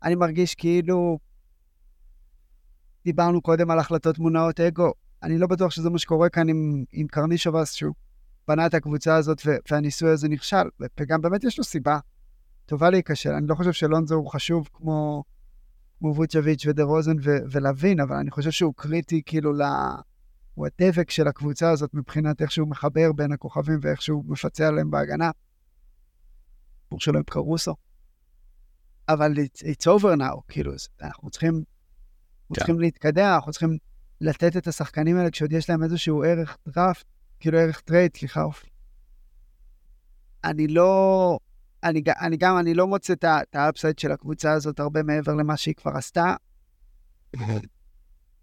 אני 0.02 0.14
מרגיש 0.14 0.54
כאילו, 0.54 1.18
דיברנו 3.04 3.42
קודם 3.42 3.70
על 3.70 3.78
החלטות 3.78 4.18
מונעות 4.18 4.60
אגו, 4.60 4.92
אני 5.22 5.38
לא 5.38 5.46
בטוח 5.46 5.70
שזה 5.70 5.90
מה 5.90 5.98
שקורה 5.98 6.28
כאן 6.28 6.48
עם, 6.48 6.84
עם 6.92 7.06
קרנישובס, 7.06 7.72
שהוא 7.72 7.94
בנה 8.48 8.66
את 8.66 8.74
הקבוצה 8.74 9.16
הזאת 9.16 9.42
והניסוי 9.70 10.10
הזה 10.10 10.28
נכשל, 10.28 10.68
וגם 11.00 11.20
באמת 11.20 11.44
יש 11.44 11.58
לו 11.58 11.64
סיבה 11.64 11.98
טובה 12.66 12.90
להיכשל. 12.90 13.32
אני 13.32 13.46
לא 13.46 13.54
חושב 13.54 13.72
שלונזו 13.72 14.14
הוא 14.14 14.30
חשוב 14.30 14.68
כמו, 14.72 15.24
כמו 15.98 16.14
ווצ'ביץ' 16.16 16.66
ודה 16.66 16.82
רוזן 16.82 17.16
ו- 17.22 17.38
ולווין, 17.50 18.00
אבל 18.00 18.16
אני 18.16 18.30
חושב 18.30 18.50
שהוא 18.50 18.74
קריטי 18.76 19.22
כאילו 19.26 19.52
ל... 19.52 19.62
הוא 20.54 20.66
הדבק 20.66 21.10
של 21.10 21.28
הקבוצה 21.28 21.70
הזאת 21.70 21.94
מבחינת 21.94 22.42
איך 22.42 22.50
שהוא 22.50 22.68
מחבר 22.68 23.12
בין 23.12 23.32
הכוכבים 23.32 23.78
ואיך 23.82 24.02
שהוא 24.02 24.24
מפצה 24.28 24.68
עליהם 24.68 24.90
בהגנה. 24.90 25.30
סיפור 26.88 27.00
שלו 27.00 27.18
עם 27.18 27.24
קרוסו. 27.24 27.74
אבל 29.08 29.32
it's, 29.32 29.60
it's 29.60 29.86
over 29.86 30.18
now, 30.18 30.40
כאילו, 30.48 30.72
אנחנו 31.02 31.30
צריכים, 31.30 31.54
אנחנו 31.54 32.54
כן. 32.54 32.54
צריכים 32.54 32.80
להתקדם, 32.80 33.32
אנחנו 33.34 33.52
צריכים 33.52 33.78
לתת 34.20 34.56
את 34.56 34.66
השחקנים 34.66 35.16
האלה 35.16 35.30
כשעוד 35.30 35.52
יש 35.52 35.70
להם 35.70 35.82
איזשהו 35.82 36.22
ערך 36.22 36.56
דראפט, 36.68 37.04
כאילו 37.40 37.58
ערך 37.58 37.80
טרייד, 37.80 38.16
סליחה. 38.16 38.42
אוף. 38.42 38.64
אני 40.44 40.68
לא, 40.68 41.38
אני, 41.84 42.02
אני 42.20 42.36
גם, 42.36 42.58
אני 42.58 42.74
לא 42.74 42.86
מוצא 42.86 43.12
את 43.12 43.54
ה 43.54 43.61
upside 43.61 43.98
של 43.98 44.12
הקבוצה 44.12 44.52
הזאת 44.52 44.80
הרבה 44.80 45.02
מעבר 45.02 45.34
למה 45.34 45.56
שהיא 45.56 45.74
כבר 45.74 45.92
עשתה. 45.96 46.34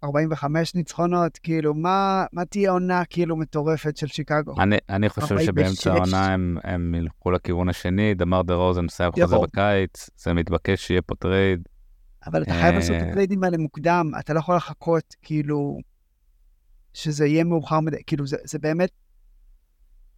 45 0.04 0.74
ניצחונות, 0.74 1.38
כאילו, 1.38 1.74
מה, 1.74 2.24
מה 2.32 2.44
תהיה 2.44 2.70
עונה 2.70 3.04
כאילו 3.04 3.36
מטורפת 3.36 3.96
של 3.96 4.06
שיקגו? 4.06 4.54
אני, 4.58 4.76
אני 4.88 5.08
חושב 5.08 5.34
46. 5.34 5.46
שבאמצע 5.46 5.92
העונה 5.92 6.32
הם, 6.32 6.58
הם 6.64 6.94
ילכו 6.94 7.30
לכיוון 7.30 7.68
השני, 7.68 8.14
דמאר 8.14 8.42
דה 8.42 8.54
רוזן 8.54 8.84
מסיים 8.84 9.12
יכול. 9.16 9.46
בקיץ, 9.46 10.10
זה 10.16 10.32
מתבקש 10.32 10.86
שיהיה 10.86 11.02
פה 11.02 11.14
טרייד. 11.14 11.68
אבל 12.26 12.42
אתה 12.42 12.52
חייב 12.52 12.74
לעשות 12.74 12.96
את 12.96 13.02
אה. 13.02 13.08
הטריידים 13.08 13.44
האלה 13.44 13.58
מוקדם, 13.58 14.10
אתה 14.20 14.34
לא 14.34 14.38
יכול 14.38 14.56
לחכות, 14.56 15.14
כאילו, 15.22 15.78
שזה 16.94 17.26
יהיה 17.26 17.44
מאוחר 17.44 17.80
מדי, 17.80 18.02
כאילו, 18.06 18.26
זה, 18.26 18.36
זה 18.44 18.58
באמת, 18.58 18.90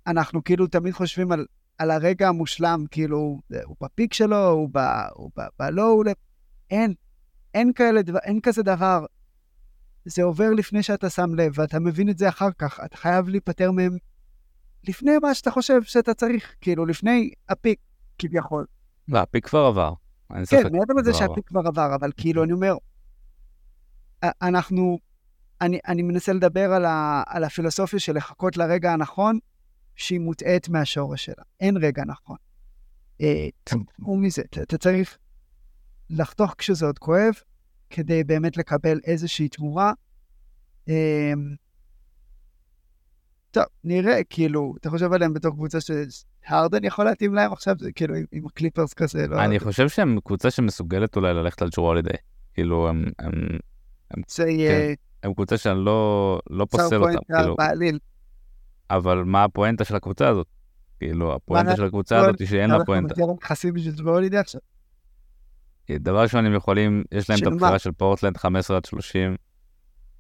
אנחנו 0.07 0.45
כאילו 0.45 0.67
תמיד 0.67 0.93
חושבים 0.93 1.33
על, 1.33 1.47
על 1.79 1.91
הרגע 1.91 2.29
המושלם, 2.29 2.85
כאילו, 2.91 3.41
הוא 3.65 3.77
ב 3.83 3.89
peak 3.89 4.15
שלו, 4.15 4.49
הוא 4.49 4.69
ב... 4.73 4.79
הוא 5.15 5.31
ב... 5.39 5.43
ב 5.59 5.68
low, 5.68 6.03
אין, 6.71 6.95
אין 7.55 7.73
כאלה 7.73 8.01
אין 8.23 8.41
כזה 8.43 8.63
דבר. 8.63 9.05
זה 10.09 10.23
עובר 10.23 10.51
לפני 10.51 10.83
שאתה 10.83 11.11
שם 11.11 11.35
לב, 11.35 11.53
ואתה 11.55 11.81
מבין 11.81 12.09
את 12.09 12.19
זה 12.19 12.29
אחר 12.29 12.49
כך, 12.59 12.81
אתה 12.85 12.97
חייב 12.97 13.29
להיפטר 13.29 13.71
מהם 13.71 13.97
לפני 14.89 15.11
מה 15.23 15.35
שאתה 15.35 15.51
חושב 15.51 15.83
שאתה 15.83 16.15
צריך, 16.15 16.55
כאילו, 16.61 16.87
לפני 16.87 17.31
הפיק, 17.49 17.79
כביכול. 18.19 18.67
לא, 19.09 19.19
הפיק 19.19 19.47
כבר 19.47 19.59
עבר. 19.65 19.93
כן, 20.51 20.63
מעבר 20.73 20.95
לזה. 21.01 21.15
שהפיק 21.15 21.47
כבר 21.49 21.61
עבר, 21.67 21.95
אבל 21.95 22.13
כאילו, 22.17 22.45
אני 22.45 22.53
אומר, 22.53 22.75
א- 24.25 24.27
אנחנו, 24.43 24.99
אני, 25.61 25.79
אני 25.89 26.03
מנסה 26.03 26.33
לדבר 26.33 26.73
על, 26.73 26.85
ה, 26.85 27.23
על 27.27 27.45
הפילוסופיה 27.45 27.99
של 28.01 28.17
לחכות 28.17 28.57
לרגע 28.57 28.93
הנכון, 28.93 29.39
שהיא 29.97 30.21
מוטעית 30.21 30.69
מהשורש 30.69 31.25
שלה. 31.25 31.43
אין 31.61 31.77
רגע 31.77 32.03
נכון. 32.05 32.37
אה, 33.21 33.49
תשמעו 33.65 34.17
מזה, 34.17 34.43
אתה- 34.43 34.63
אתה 34.63 34.79
צריך 34.79 35.19
לחתוך 36.11 36.55
כשזה 36.59 36.87
עוד 36.87 36.99
כואב, 36.99 37.35
כדי 37.91 38.25
באמת 38.25 38.57
לקבל 38.57 39.01
איזושהי 39.05 39.49
תמורה. 39.49 39.93
אה, 40.89 41.33
טוב, 43.51 43.65
נראה, 43.85 44.25
כאילו, 44.31 44.75
אתה 44.81 44.91
חושב 44.91 45.13
עליהם 45.13 45.35
בתור 45.35 45.53
קבוצה 45.53 45.79
שהרדן 45.81 46.85
יכול 46.85 47.05
להתאים 47.05 47.35
להם 47.35 47.53
עכשיו, 47.53 47.75
כאילו 47.95 48.15
עם, 48.33 48.47
הקליפרס 48.47 48.95
כזה, 48.95 49.27
לא... 49.27 49.45
אני 49.45 49.59
חושב 49.61 49.89
שהם 49.89 50.19
קבוצה 50.25 50.51
שמסוגלת 50.51 51.17
אולי 51.17 51.35
ללכת 51.35 51.63
על 51.63 51.69
ג'רו 51.77 51.87
הולידיי. 51.87 52.17
כאילו, 52.55 52.89
הם, 52.89 53.05
הם, 53.19 53.33
זה 54.29 54.49
יהיה 54.49 54.95
הם 55.23 55.35
קבוצה 55.35 55.59
שאני 55.59 55.85
לא, 55.85 56.41
לא 56.51 56.67
פוסל 56.71 57.03
אותם, 57.03 57.35
כאילו, 57.37 57.57
בעליל. 57.57 57.99
אבל 58.91 59.23
מה 59.25 59.45
הפואנטה 59.45 59.85
של 59.85 59.97
הקבוצה 59.97 60.29
הזאת? 60.29 60.47
כאילו, 60.99 61.35
הפואנטה 61.35 61.77
של 61.77 61.85
הקבוצה 61.85 62.19
הזאת 62.19 62.41
היא 62.41 62.49
שאין 62.49 62.71
לה 62.71 62.77
אנחנו 62.77 62.87
פואנטה. 62.87 63.15
בקרן 63.15 63.35
נכסים 63.43 63.75
בשביל 63.75 63.97
זה 63.97 64.03
בהולידי 64.03 64.39
עכשיו. 64.39 64.61
דבר 65.91 66.23
ראשון, 66.23 66.47
הם 66.47 66.55
יכולים, 66.55 67.05
יש 67.13 67.31
להם 67.31 67.39
את? 67.43 67.47
הבחירה 67.47 67.79
של 67.79 67.93
פורטלנד 67.93 68.37
15 68.37 68.77
עד 68.77 68.85
30, 68.85 69.37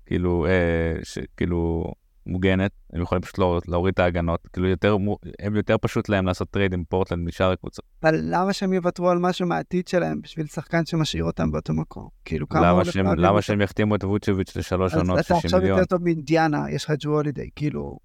כאילו, 0.07 0.47
אה, 0.47 0.97
ש, 1.03 1.19
כאילו, 1.37 1.93
מוגנת, 2.27 2.71
הם 2.93 3.03
יכולים 3.03 3.23
פשוט 3.23 3.39
להוריד, 3.39 3.63
להוריד 3.69 3.93
את 3.93 3.99
ההגנות, 3.99 4.49
כאילו, 4.53 4.69
יותר, 4.69 4.97
הם 5.39 5.57
יותר 5.57 5.77
פשוט 5.79 6.09
להם 6.09 6.27
לעשות 6.27 6.51
טרייד 6.51 6.75
עם 6.75 6.85
פורטלנד 6.89 7.29
משאר 7.29 7.51
הקבוצות. 7.51 7.85
אבל 8.03 8.21
למה 8.23 8.53
שהם 8.53 8.73
יוותרו 8.73 9.11
על 9.11 9.19
משהו 9.19 9.47
מהעתיד 9.47 9.89
שלהם 9.89 10.21
בשביל 10.21 10.47
שחקן 10.47 10.87
שמשאיר 10.87 11.25
אותם 11.25 11.51
באותו 11.51 11.73
מקום? 11.73 12.09
כאילו, 12.25 12.49
כמה 12.49 12.73
למה 12.73 12.85
שהם, 12.85 13.07
למה? 13.07 13.43
שהם 13.43 13.61
יחתימו 13.61 13.95
את 13.95 14.05
ווצ'ביץ' 14.05 14.57
לשלוש 14.57 14.93
אז 14.93 14.99
עונות 14.99 15.19
אתה 15.19 15.25
60 15.25 15.37
עכשיו 15.37 15.61
מיליון? 15.61 15.79
יותר 15.79 15.97
טוב 15.97 16.05
מאינדיאנה, 16.05 16.71
יש 16.71 16.85
לך 16.85 16.93
ג'ו 16.99 17.11
הולידי, 17.11 17.51
כאילו... 17.57 17.99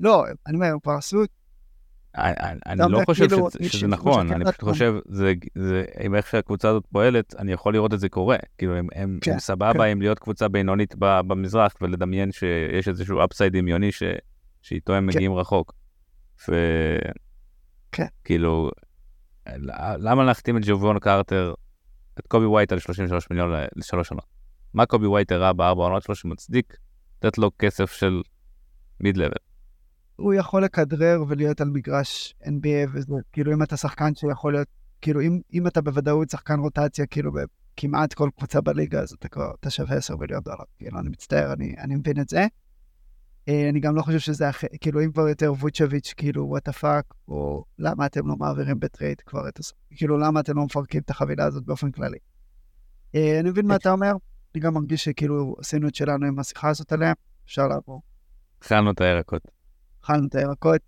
לא, 0.00 0.24
אני 0.46 0.54
אומר, 0.56 0.66
הם 0.66 0.78
כבר 0.80 0.92
עשו 0.92 1.22
אני, 2.16 2.92
לא 2.92 3.00
חושב 3.06 3.28
כאילו, 3.28 3.48
שזה, 3.62 3.86
נכון, 3.86 4.32
אני 4.32 4.44
פשוט. 4.44 4.62
חושב, 4.62 4.94
זה, 5.08 5.32
זה, 5.54 5.84
עם 6.00 6.14
איך 6.14 6.26
שהקבוצה 6.26 6.68
הזאת 6.68 6.86
פועלת, 6.92 7.34
אני 7.38 7.52
יכול 7.52 7.74
לראות 7.74 7.94
את 7.94 8.00
זה 8.00 8.08
קורה. 8.08 8.36
כאילו, 8.58 8.76
הם, 8.76 8.86
הם, 8.94 9.18
כן, 9.20 9.32
הם 9.32 9.38
סבבה 9.38 9.72
כן. 9.72 9.80
עם 9.80 10.00
להיות 10.00 10.18
קבוצה 10.18 10.48
בינונית 10.48 10.94
במזרח, 10.98 11.74
ולדמיין 11.80 12.32
שיש 12.32 12.88
איזשהו 12.88 13.24
upside 13.24 13.56
דמיוני 13.56 13.92
ש, 13.92 14.02
שאיתו 14.62 14.94
הם 14.94 15.02
כן. 15.02 15.06
מגיעים 15.06 15.34
רחוק. 15.34 15.72
כן. 17.92 18.06
וכאילו, 18.22 18.70
למה 19.98 20.24
להחתים 20.24 20.56
את 20.56 20.62
ג'בון 20.66 20.98
קרטר, 20.98 21.54
את 22.18 22.26
קובי 22.26 22.46
ווייט 22.46 22.72
על 22.72 22.78
33 22.78 23.30
מיליון 23.30 23.52
לשלוש 23.76 24.10
עונות? 24.10 24.26
מה 24.74 24.86
קובי 24.86 25.06
ווייט 25.06 25.32
הראה 25.32 25.52
בארבע 25.52 25.82
עונות 25.82 26.02
שלו 26.02 26.14
שמצדיק 26.14 26.76
לתת 27.18 27.38
לו 27.38 27.50
כסף 27.58 27.92
של 27.92 28.22
מיד 29.00 29.16
לבל? 29.16 29.45
הוא 30.16 30.34
יכול 30.34 30.64
לכדרר 30.64 31.24
ולהיות 31.28 31.60
על 31.60 31.70
מגרש 31.70 32.34
NBA 32.42 32.90
וזה, 32.92 33.14
כאילו 33.32 33.52
אם 33.52 33.62
אתה 33.62 33.76
שחקן 33.76 34.14
שיכול 34.14 34.52
להיות, 34.52 34.68
כאילו 35.00 35.20
אם, 35.20 35.40
אם 35.52 35.66
אתה 35.66 35.80
בוודאות 35.80 36.30
שחקן 36.30 36.58
רוטציה, 36.58 37.06
כאילו 37.06 37.32
בכמעט 37.32 38.14
כל 38.14 38.30
קבוצה 38.36 38.60
בליגה, 38.60 39.00
אז 39.00 39.12
אתה 39.12 39.28
כבר, 39.28 39.50
אתה 39.60 39.70
שווה 39.70 39.96
10 39.96 40.16
מיליון 40.16 40.40
דולר, 40.42 40.64
כאילו 40.78 40.98
אני 40.98 41.08
מצטער, 41.08 41.52
אני, 41.52 41.74
אני 41.78 41.94
מבין 41.94 42.20
את 42.20 42.28
זה. 42.28 42.46
אה, 43.48 43.68
אני 43.68 43.80
גם 43.80 43.96
לא 43.96 44.02
חושב 44.02 44.18
שזה 44.18 44.50
אחר, 44.50 44.66
כאילו 44.80 45.04
אם 45.04 45.12
כבר 45.12 45.28
יותר 45.28 45.52
ווצ'ביץ', 45.52 46.14
כאילו 46.16 46.46
what 46.48 46.62
the 46.62 46.72
fuck, 46.72 47.04
או 47.28 47.64
למה 47.78 48.06
אתם 48.06 48.28
לא 48.28 48.36
מעבירים 48.36 48.80
בטרייד 48.80 49.20
כבר 49.20 49.48
את 49.48 49.58
הס... 49.58 49.72
כאילו 49.90 50.18
למה 50.18 50.40
אתם 50.40 50.56
לא 50.56 50.64
מפרקים 50.64 51.00
את 51.00 51.10
החבילה 51.10 51.44
הזאת 51.44 51.64
באופן 51.64 51.90
כללי. 51.90 52.18
אה, 53.14 53.40
אני 53.40 53.50
מבין 53.50 53.66
מה 53.66 53.76
אתה 53.76 53.92
אומר, 53.92 54.12
אני 54.54 54.62
גם 54.62 54.74
מרגיש 54.74 55.04
שכאילו 55.04 55.56
עשינו 55.58 55.88
את 55.88 55.94
שלנו 55.94 56.26
עם 56.26 56.38
השיחה 56.38 56.68
הזאת 56.68 56.92
עליהם, 56.92 57.14
אפשר 57.46 57.68
לעבור. 57.68 58.02
אכלנו 58.62 58.90
את 58.90 59.00
הירקות. 59.00 59.55
אכלנו 60.06 60.26
את 60.26 60.34
הירקות, 60.34 60.80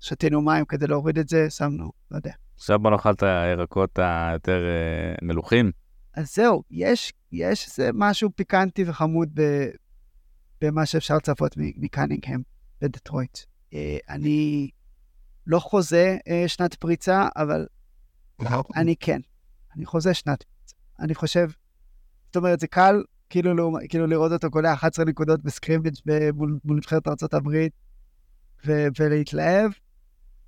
שתינו 0.00 0.40
מים 0.42 0.64
כדי 0.64 0.86
להוריד 0.86 1.18
את 1.18 1.28
זה, 1.28 1.50
שמנו, 1.50 1.92
לא 2.10 2.16
יודע. 2.16 2.32
עכשיו 2.56 2.78
בוא 2.78 2.90
נאכל 2.90 3.10
את 3.10 3.22
הירקות 3.22 3.98
היותר 3.98 4.64
אה, 4.64 5.14
מלוכים. 5.22 5.70
אז 6.14 6.34
זהו, 6.34 6.62
יש, 6.70 7.12
יש 7.32 7.68
איזה 7.68 7.90
משהו 7.94 8.30
פיקנטי 8.36 8.84
וחמוד 8.86 9.28
ב, 9.34 9.66
במה 10.60 10.86
שאפשר 10.86 11.16
לצפות 11.16 11.54
מקנינגהם 11.56 12.42
בדטרויט. 12.80 13.38
אה, 13.74 13.98
אני 14.08 14.70
לא 15.46 15.58
חוזה 15.58 16.16
אה, 16.28 16.44
שנת 16.46 16.74
פריצה, 16.74 17.28
אבל 17.36 17.66
אני 18.76 18.96
כן. 19.00 19.20
אני 19.76 19.86
חוזה 19.86 20.14
שנת 20.14 20.42
פריצה. 20.42 20.76
אני 21.00 21.14
חושב, 21.14 21.50
זאת 22.26 22.36
אומרת, 22.36 22.60
זה 22.60 22.66
קל 22.66 23.02
כאילו, 23.30 23.72
כאילו 23.88 24.06
לראות 24.06 24.32
אותו 24.32 24.50
קולע 24.50 24.72
11 24.72 25.04
נקודות 25.04 25.42
ב 25.42 25.47
scrimmage 25.47 25.94
מול, 26.34 26.58
מול 26.64 26.76
נבחרת 26.76 27.08
ארה"ב 27.08 27.68
ו- 28.66 28.86
ולהתלהב, 29.00 29.72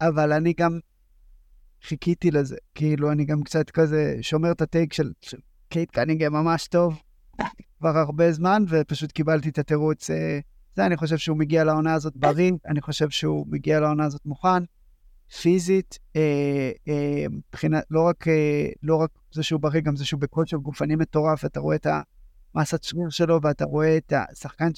אבל 0.01 0.33
אני 0.33 0.53
גם 0.59 0.79
חיכיתי 1.83 2.31
לזה. 2.31 2.57
כאילו, 2.75 3.13
אני 3.13 3.25
גם 3.25 3.43
קצת 3.43 3.71
כזה 3.71 4.17
שומר 4.21 4.53
את 4.53 4.61
ה 4.61 4.67
take 4.67 4.93
של, 4.93 5.13
של 5.21 5.39
קייד 5.69 5.91
קנינגהם 5.91 6.33
ממש 6.33 6.67
טוב 6.67 7.03
כבר 7.79 7.99
הרבה 7.99 8.33
זמן, 8.33 8.65
ופשוט 8.69 9.13
קיבלתי 9.13 9.49
את 9.49 9.59
התירוץ. 9.59 10.11
אה, 10.11 10.39
זה, 10.77 10.87
אני 10.87 10.97
חושב 10.97 11.17
שהוא 11.17 11.37
מגיע 11.37 11.65
לעונה 11.65 11.95
הזאת 11.95 12.17
בריא, 12.17 12.53
אני 12.67 12.81
חושב 12.81 13.11
שהוא 13.11 13.47
מגיע 13.51 13.81
לעונה 13.81 14.05
הזאת 14.05 14.27
מוכן, 14.27 14.65
פיזית, 15.41 15.99
אה, 16.17 16.71
אה, 16.89 17.27
מבחינת, 17.31 17.85
לא 17.91 18.03
רק, 18.03 18.29
אה, 18.29 18.69
לא 18.83 18.97
רק 18.97 19.11
זה 19.33 19.43
שהוא 19.43 19.61
בריא, 19.61 19.81
גם 19.81 19.97
זה 19.97 20.05
שהוא 20.05 20.21
בכושר 20.21 20.57
גופני 20.57 20.97
מטורף, 20.97 21.45
אתה 21.45 21.61
רואה 21.61 21.77
את 21.77 21.87
המסת 22.55 22.83
שריר 22.83 23.09
שלו, 23.11 23.41
ואתה 23.43 23.65
רואה 23.65 23.97
את 23.97 24.13
השחקן 24.33 24.71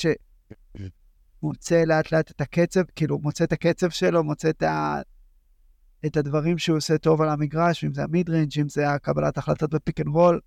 שמוצא 1.45 1.85
לאט 1.85 2.13
לאט 2.13 2.31
את 2.31 2.41
הקצב, 2.41 2.83
כאילו, 2.97 3.19
מוצא 3.19 3.45
את 3.45 3.53
הקצב 3.53 3.91
שלו, 3.91 4.25
מוצא 4.25 4.51
את 4.51 4.63
ה... 4.63 5.01
את 6.07 6.17
הדברים 6.17 6.59
שהוא 6.59 6.77
עושה 6.77 6.99
טוב 6.99 7.23
על 7.23 7.29
המגרש, 7.29 7.85
אם 7.85 7.95
זה 7.95 8.03
ה 8.03 8.10
mid 8.10 8.31
range, 8.31 8.61
אם 8.61 8.69
זה 8.69 8.91
הקבלת 8.91 9.39
החלטות 9.39 9.75
ב 9.75 9.80
pick 9.80 10.01
and 10.01 10.09
roll, 10.09 10.40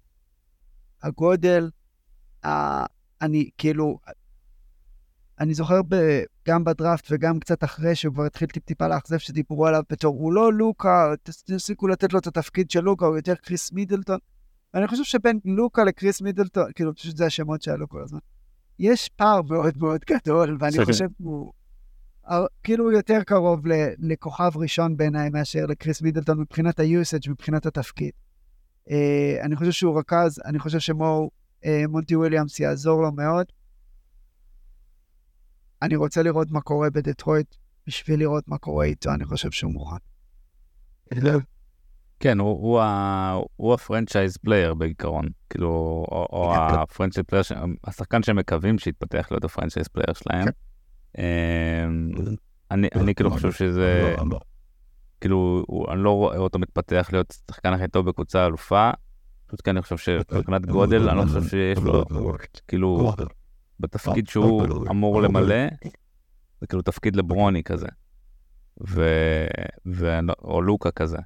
הגודל, 1.04 1.70
ה... 2.46 2.50
אני 3.22 3.50
כאילו, 3.58 4.00
אני 5.40 5.54
זוכר 5.54 5.82
ב... 5.88 5.96
גם 6.48 6.64
בדראפט 6.64 7.08
וגם 7.12 7.40
קצת 7.40 7.64
אחרי 7.64 7.96
שהוא 7.96 8.14
כבר 8.14 8.24
התחיל 8.24 8.48
טיפ-טיפה 8.48 8.88
לאכזב 8.88 9.18
שדיברו 9.18 9.68
עליו 9.68 9.84
בתור, 9.90 10.16
הוא 10.16 10.34
לא 10.34 10.54
לוקה, 10.54 11.14
תפסיקו 11.24 11.88
לתת 11.88 12.14
לו 12.14 12.20
את 12.20 12.28
התפקיד 12.28 12.72
של 12.72 12.82
לוקה, 12.82 13.06
הוא 13.06 13.16
יותר 13.16 13.36
קריס 13.36 13.72
מידלטון. 13.72 14.18
ואני 14.74 14.88
חושב 14.88 15.04
שבין 15.04 15.40
לוקה 15.46 15.84
לקריס 15.84 16.22
מידלטון, 16.22 16.72
כאילו, 16.76 16.96
פשוט 16.96 17.18
זה 17.18 17.26
השמות 17.26 17.62
שעלו 17.62 17.90
כל 17.90 18.04
הזמן. 18.04 18.20
יש 18.80 19.10
פער 19.10 19.42
מאוד 19.42 19.78
מאוד 19.78 20.02
גדול, 20.10 20.58
ואני 20.60 20.86
חושב 20.86 21.08
שהוא 21.18 21.52
כאילו 22.63 22.84
הוא 22.84 22.92
יותר 22.92 23.24
קרוב 23.24 23.62
לכוכב 24.00 24.52
ראשון 24.56 24.98
בעיניי 24.98 25.30
מאשר 25.30 25.66
לקריס 25.66 26.02
מידלטון 26.02 26.40
מבחינת 26.40 26.80
ה-usage, 26.80 27.30
מבחינת 27.30 27.66
התפקיד. 27.66 28.12
Uh, 28.90 28.92
אני 29.42 29.56
חושב 29.56 29.72
שהוא 29.72 30.00
רכז, 30.00 30.40
אני 30.46 30.60
חושב 30.60 30.80
שמו 30.80 31.30
uh, 31.62 31.68
מונטי 31.88 32.16
וויליאמס 32.16 32.60
יעזור 32.60 33.02
לו 33.02 33.12
מאוד. 33.12 33.46
אני 35.82 35.96
רוצה 35.96 36.24
לראות 36.24 36.52
מה 36.52 36.62
קורה 36.62 36.90
בדטרויט 36.90 37.56
בשביל 37.88 38.20
לראות 38.20 38.48
מה 38.48 38.58
קורה 38.58 38.86
איתו, 38.86 39.13
אני 39.13 39.26
חושב 39.26 39.52
שהוא 39.52 39.72
מוכן. 39.72 39.98
כן, 42.19 42.39
הוא, 42.39 42.49
הוא, 42.49 42.82
הוא 43.56 43.73
ה 43.74 43.80
franchise 43.80 44.38
player 44.38 44.74
בעיקרון, 44.73 45.25
כאילו, 45.49 45.69
או, 46.12 46.27
או 46.32 46.56
ה 46.56 46.62
franchise 46.62 47.26
player, 47.26 47.43
השחקן 47.84 48.23
שהם 48.23 48.36
מקווים 48.36 48.80
שיתפתח 48.80 49.27
להיות 49.32 49.43
ה 49.43 49.48
franchise 49.48 49.88
player 49.88 50.13
שלהם. 50.13 50.45
כן. 50.45 50.51
אמ, 51.17 52.10
אני, 52.71 52.88
אני 52.95 53.15
כאילו 53.15 53.32
חושב 53.32 53.51
שזה, 53.51 54.15
כאילו, 55.21 55.63
אני 55.91 56.03
לא 56.03 56.12
רואה 56.12 56.38
אותו 56.38 56.60
מתפתח 56.60 57.10
להיות 57.12 57.38
שחקן 57.51 57.73
הכי 57.73 57.88
טוב 57.88 58.10
בקבוצה 58.10 58.45
אלופה, 58.45 58.91
פשוט 59.47 59.62
כי 59.62 59.69
אני 59.69 59.82
חושב 59.82 59.97
שמבחינת 59.97 60.65
גודל, 60.65 61.10
אני 61.10 61.17
לא 61.17 61.23
חושב 61.23 61.43
שיש 61.43 61.77
לו, 61.80 62.03
כאילו, 62.67 63.12
בתפקיד 63.80 64.27
שהוא 64.27 64.63
אמור 64.89 65.21
למלא, 65.21 65.65
זה 66.62 66.67
כאילו 66.67 66.82
תפקיד 66.82 67.15
לברוני 67.15 67.63
כזה, 67.63 67.88
ו, 68.88 69.06
ו, 69.93 70.19
או 70.41 70.62
לוקה 70.62 70.91
כזה, 70.91 71.17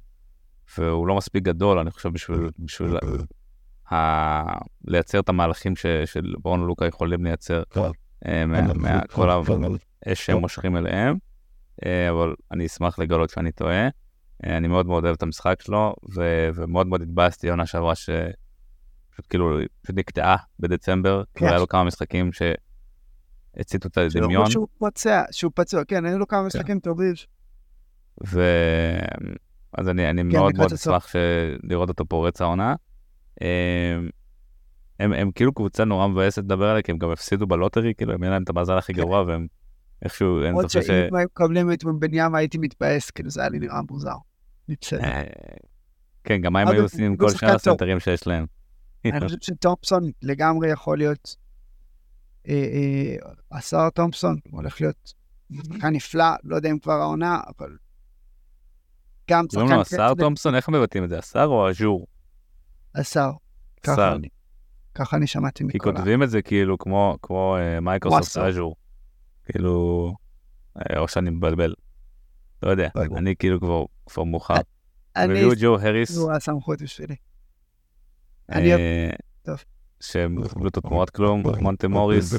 והוא 0.78 1.06
לא 1.06 1.16
מספיק 1.16 1.42
גדול, 1.44 1.78
אני 1.78 1.90
חושב, 1.90 2.08
בשביל, 2.08 2.50
בשביל 2.58 2.96
ה, 3.92 3.96
לייצר 4.84 5.20
את 5.20 5.28
המהלכים 5.28 5.76
ש, 5.76 5.86
שלברון 5.86 6.60
ולוקה 6.60 6.86
יכולים 6.86 7.24
לייצר. 7.24 7.62
אה, 8.26 8.46
מכל 8.46 9.30
האש 9.30 10.26
שהם 10.26 10.38
מושכים 10.38 10.76
אליהם, 10.76 11.16
אה, 11.86 12.10
אבל 12.10 12.34
אני 12.50 12.66
אשמח 12.66 12.98
לגלות 12.98 13.30
שאני 13.30 13.52
טועה. 13.52 13.88
אה, 14.46 14.56
אני 14.56 14.68
מאוד 14.68 14.86
מאוד 14.86 15.04
אוהב 15.04 15.14
את 15.14 15.22
המשחק 15.22 15.62
שלו, 15.62 15.94
ומאוד 16.54 16.86
מאוד 16.86 17.02
התבאסתי 17.02 17.50
עונה 17.50 17.66
שעברה 17.66 17.94
שפשוט 17.94 19.26
כאילו, 19.30 19.58
פשוט 19.82 19.96
נקטעה 19.98 20.36
בדצמבר, 20.58 21.22
כי 21.34 21.46
היה 21.46 21.58
לו 21.58 21.68
כמה 21.68 21.84
משחקים 21.84 22.30
שהציתו 22.32 23.88
את 23.88 23.98
הדמיון. 23.98 24.50
שהוא 24.50 24.68
פצוע, 24.78 25.22
שהוא 25.30 25.52
פצוע, 25.54 25.84
כן, 25.84 26.04
היו 26.04 26.18
לו 26.18 26.26
כמה 26.28 26.40
כן. 26.40 26.46
משחקים 26.46 26.80
טובים. 26.80 27.14
אז 29.78 29.88
אני, 29.88 30.10
אני 30.10 30.22
כן, 30.22 30.28
מאוד 30.28 30.56
מאוד 30.56 30.72
אשמח 30.72 31.12
לראות 31.62 31.88
אותו 31.88 32.04
פורץ 32.04 32.40
העונה. 32.40 32.74
הם, 35.00 35.12
הם 35.12 35.30
כאילו 35.34 35.52
קבוצה 35.52 35.84
נורא 35.84 36.06
מבאסת 36.06 36.38
לדבר 36.38 36.68
עליה, 36.68 36.82
כי 36.82 36.92
הם 36.92 36.98
גם 36.98 37.10
הפסידו 37.10 37.46
בלוטרי, 37.46 37.94
כאילו, 37.94 38.12
הם 38.12 38.24
אין 38.24 38.32
להם 38.32 38.42
את 38.42 38.48
המזל 38.48 38.78
הכי 38.78 38.94
כן. 38.94 39.00
גרוע, 39.00 39.22
והם 39.26 39.46
איכשהו, 40.02 40.44
אין 40.44 40.54
ספק 40.56 40.68
ש... 40.68 40.76
עוד 40.76 40.84
שאם 40.84 41.14
היו 41.14 41.26
מקבלים 41.26 41.72
את 41.72 41.84
בניאמה 41.98 42.38
הייתי 42.38 42.58
מתבאס, 42.58 43.10
כאילו, 43.10 43.30
זה 43.30 43.40
היה 43.40 43.50
לי 43.50 43.58
נראה 43.58 43.80
מוזר. 43.90 44.16
אה, 44.92 45.22
כן, 46.24 46.40
גם 46.40 46.52
מה 46.52 46.60
הם 46.60 46.68
היו 46.68 46.82
עושים 46.82 47.04
עם 47.04 47.16
כל 47.16 47.30
שאר 47.30 47.54
הסנטרים 47.54 48.00
שיש 48.00 48.26
להם. 48.26 48.46
אני 49.04 49.20
חושב 49.20 49.36
שטומפסון 49.40 50.10
לגמרי 50.22 50.70
יכול 50.70 50.98
להיות, 50.98 51.36
אה, 52.48 52.54
אה, 52.54 53.32
השר 53.58 53.90
טומפסון 53.90 54.36
הולך 54.50 54.80
להיות 54.80 55.12
שחקן 55.52 55.92
נפלא, 55.92 56.24
לא 56.44 56.56
יודע 56.56 56.70
אם 56.70 56.78
כבר 56.78 56.92
העונה, 56.92 57.40
אבל 57.48 57.76
גם 59.30 59.44
שחקן... 59.52 59.66
לא, 59.66 59.76
לא, 59.76 59.80
השר 59.80 60.12
טומפסון, 60.18 60.54
איך 60.54 60.68
מבטאים 60.68 61.04
את 61.04 61.08
זה, 61.08 61.18
השר 61.18 61.44
או 61.44 61.68
הז'ור? 61.68 62.06
השר. 62.94 63.30
השר. 63.84 64.16
ככה 64.94 65.16
אני 65.16 65.26
שמעתי 65.26 65.64
מכל. 65.64 65.72
כי 65.72 65.78
כותבים 65.78 66.22
את 66.22 66.30
זה 66.30 66.42
כאילו 66.42 66.78
כמו, 66.78 67.16
כמו 67.22 67.56
מייקרוסופט 67.82 68.36
אז'ור. 68.36 68.76
כאילו, 69.44 70.14
uh, 70.78 70.98
או 70.98 71.08
שאני 71.08 71.30
מבלבל. 71.30 71.74
לא 72.62 72.70
יודע, 72.70 72.88
אני 73.16 73.36
כאילו 73.36 73.60
כבר, 73.60 73.84
כבר 74.06 74.22
מוכר. 74.22 74.54
אני... 75.16 75.32
הביאו 75.32 75.50
ג'ו 75.60 75.78
הריס. 75.78 76.16
הוא 76.16 76.32
הסמכות 76.32 76.82
בשבילי. 76.82 77.16
אני... 78.50 78.70
טוב. 79.42 79.64
שהם 80.00 80.48
קיבלו 80.48 80.64
אותו 80.64 80.80
תמורת 80.80 81.10
כלום, 81.10 81.42
מונטה 81.60 81.88
מוריס, 81.88 82.34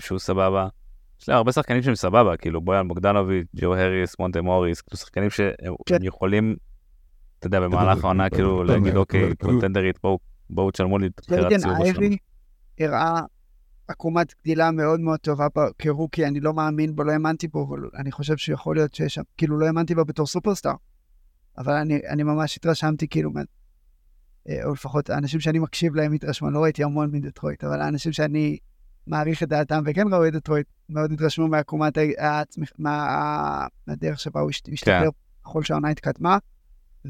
שהוא 0.00 0.18
סבבה. 0.18 0.68
יש 1.20 1.28
להם 1.28 1.36
הרבה 1.36 1.52
שחקנים 1.52 1.82
שהם 1.82 1.94
סבבה, 1.94 2.36
כאילו 2.36 2.60
בויאן 2.60 2.88
בוגדנוביץ', 2.88 3.46
ג'ו 3.56 3.74
הריס, 3.74 4.18
מונטה 4.18 4.42
מוריס, 4.42 4.80
כאילו 4.80 4.96
שחקנים 4.96 5.30
שהם 5.30 5.74
כן. 5.86 5.98
יכולים, 6.02 6.56
אתה 7.38 7.46
יודע, 7.46 7.60
במהלך 7.60 8.04
העונה 8.04 8.30
כאילו 8.30 8.64
להגיד 8.64 8.96
אוקיי, 8.96 9.34
קונטנדרית, 9.36 9.98
בואו 10.02 10.18
בואו 10.50 10.70
תשלמו 10.70 10.98
לי 10.98 11.06
את 11.06 11.20
בחירת 11.26 11.60
סיבוב 11.60 11.62
שלנו. 11.62 11.84
איירי 11.84 12.16
הראה 12.80 13.20
עקומת 13.88 14.34
גדילה 14.40 14.70
מאוד 14.70 15.00
מאוד 15.00 15.18
טובה 15.20 15.46
כרוקי, 15.78 16.26
אני 16.26 16.40
לא 16.40 16.54
מאמין 16.54 16.96
בו, 16.96 17.04
לא 17.04 17.12
האמנתי 17.12 17.48
בו, 17.48 17.66
אבל 17.68 17.90
אני 18.00 18.12
חושב 18.12 18.36
שיכול 18.36 18.76
להיות 18.76 18.94
שיש 18.94 19.14
שם, 19.14 19.22
כאילו 19.36 19.58
לא 19.58 19.66
האמנתי 19.66 19.94
בו 19.94 20.04
בתור 20.04 20.26
סופרסטאר, 20.26 20.74
אבל 21.58 21.72
אני, 21.72 22.00
אני 22.08 22.22
ממש 22.22 22.56
התרשמתי 22.56 23.08
כאילו, 23.08 23.30
אה, 24.48 24.64
או 24.64 24.72
לפחות 24.72 25.10
האנשים 25.10 25.40
שאני 25.40 25.58
מקשיב 25.58 25.94
להם 25.94 26.12
התרשמו, 26.12 26.50
לא 26.50 26.62
ראיתי 26.62 26.84
המון 26.84 27.10
מדטרויט, 27.12 27.64
אבל 27.64 27.80
האנשים 27.80 28.12
שאני 28.12 28.58
מעריך 29.06 29.42
את 29.42 29.48
דעתם 29.48 29.82
וכן 29.86 30.04
ראו 30.12 30.26
את 30.26 30.32
דטרויט, 30.32 30.66
מאוד 30.88 31.12
התרשמו 31.12 31.48
מעקומת 31.48 31.98
העצמך, 32.18 32.70
מה, 32.78 33.66
מהדרך 33.86 34.20
שבה 34.20 34.40
הוא 34.40 34.50
השתפר 34.50 34.74
כן. 34.84 35.08
ככל 35.44 35.62
שהעונה 35.62 35.88
התקדמה. 35.88 36.38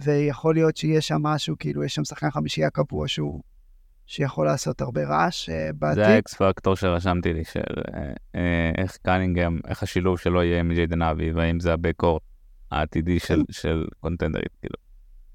ויכול 0.04 0.54
להיות 0.54 0.76
שיש 0.76 1.08
שם 1.08 1.22
משהו, 1.22 1.56
כאילו, 1.58 1.84
יש 1.84 1.94
שם 1.94 2.04
שחקן 2.04 2.30
חמישייה 2.30 2.70
קבוע 2.70 3.08
שהוא, 3.08 3.42
שיכול 4.06 4.46
לעשות 4.46 4.80
הרבה 4.80 5.04
רעש 5.04 5.48
uh, 5.48 5.52
בעתיד. 5.72 6.04
זה 6.04 6.08
האקס 6.08 6.34
פקטור 6.34 6.76
שרשמתי 6.76 7.32
לי, 7.32 7.44
של 7.44 7.60
uh, 7.60 7.92
uh, 8.32 8.38
איך 8.78 8.96
קנינגהם, 9.02 9.60
איך 9.68 9.82
השילוב 9.82 10.18
שלו 10.18 10.42
יהיה 10.42 10.60
עם 10.60 10.72
ג'יידן 10.74 11.02
אבי, 11.02 11.32
והאם 11.32 11.60
זה 11.60 11.72
הבקור 11.72 12.20
העתידי 12.70 13.18
של, 13.18 13.36
כן. 13.36 13.52
של 13.52 13.86
קונטנדרית, 14.00 14.56
כאילו. 14.60 14.76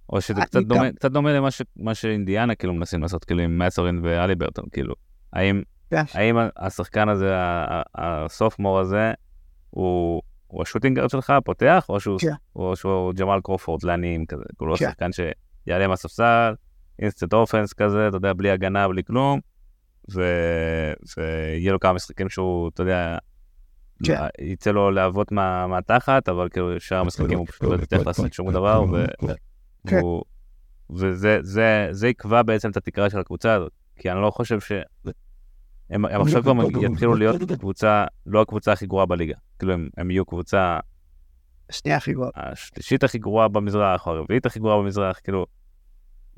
או 0.09 0.21
שזה 0.21 0.41
קצת 0.41 0.63
דומה, 0.63 0.91
קצת 0.91 1.11
דומה 1.11 1.33
למה 1.33 1.51
ש, 1.51 1.61
שאינדיאנה 1.93 2.55
כאילו 2.55 2.73
מנסים 2.73 3.01
לעשות, 3.01 3.25
כאילו 3.25 3.41
עם 3.41 3.59
מסורין 3.59 3.99
ואלי 4.03 4.35
ברטון, 4.35 4.65
כאילו. 4.71 4.93
האם. 5.33 5.61
האם 6.13 6.37
השחקן 6.57 7.09
הזה, 7.09 7.33
הסופמור 7.95 8.79
הזה, 8.79 9.13
הוא 9.69 10.21
הוא 10.47 10.61
ה 10.61 10.65
shooting 10.65 10.92
guard 10.92 11.09
שלך, 11.09 11.33
פותח, 11.45 11.85
או 11.89 11.99
שהוא, 11.99 12.19
כן. 12.19 12.31
או 12.55 12.75
שהוא 12.75 13.13
ג'מאל 13.13 13.39
קרופורד 13.41 13.83
לעניים 13.83 14.25
כזה, 14.25 14.43
כאילו 14.57 14.75
כן. 14.77 14.85
שחקן 14.89 15.09
שיעלה 15.11 15.87
מהספסל, 15.87 16.53
instant 16.99 17.33
offense 17.33 17.73
כזה, 17.73 18.07
אתה 18.07 18.17
יודע, 18.17 18.33
בלי 18.33 18.51
הגנה, 18.51 18.87
בלי 18.87 19.03
כלום, 19.03 19.39
ו... 20.13 20.21
ויהיה 21.17 21.71
לו 21.71 21.79
כמה 21.79 21.93
משחקים 21.93 22.29
שהוא, 22.29 22.69
אתה 22.73 22.81
יודע, 22.83 23.17
כן. 24.05 24.17
יצא 24.41 24.71
לו 24.71 24.91
להוות 24.91 25.31
מה- 25.31 25.67
מהתחת, 25.67 26.29
אבל 26.29 26.49
כאילו 26.49 26.79
שאר 26.79 26.97
המשחקים 26.97 27.37
הוא 27.37 27.47
פשוט 27.47 27.63
לא 27.63 27.75
יצטרך 27.83 28.07
לעשות 28.07 28.33
שום 28.33 28.51
דבר, 28.51 28.83
ו- 28.91 29.05
כן. 29.87 29.97
והוא- 29.99 30.23
וזה 30.95 31.37
זה- 31.41 31.87
זה 31.91 32.07
יקבע 32.07 32.41
בעצם 32.41 32.69
את 32.69 32.77
התקרה 32.77 33.09
של 33.09 33.19
הקבוצה 33.19 33.53
הזאת, 33.53 33.71
כי 33.95 34.11
אני 34.11 34.21
לא 34.21 34.31
חושב 34.31 34.59
ש... 34.59 34.71
הם 35.91 36.05
הם 36.05 36.21
עכשיו 36.21 36.43
כבר 36.43 36.53
יתחילו 36.91 37.15
להיות 37.15 37.41
קבוצה, 37.59 38.05
לא 38.25 38.41
הקבוצה 38.41 38.71
הכי 38.71 38.87
גרועה 38.87 39.05
בליגה. 39.05 39.35
כאילו 39.59 39.73
הם, 39.73 39.89
הם 39.97 40.11
יהיו 40.11 40.25
קבוצה 40.25 40.79
השנייה 41.69 41.97
הכי 41.97 42.13
גרועה. 42.13 42.29
השלישית 42.35 43.03
הכי 43.03 43.17
גרועה 43.17 43.47
במזרח, 43.47 44.07
או 44.07 44.11
הרביעית 44.11 44.45
הכי 44.45 44.59
גרועה 44.59 44.77
במזרח, 44.77 45.19
כאילו, 45.23 45.45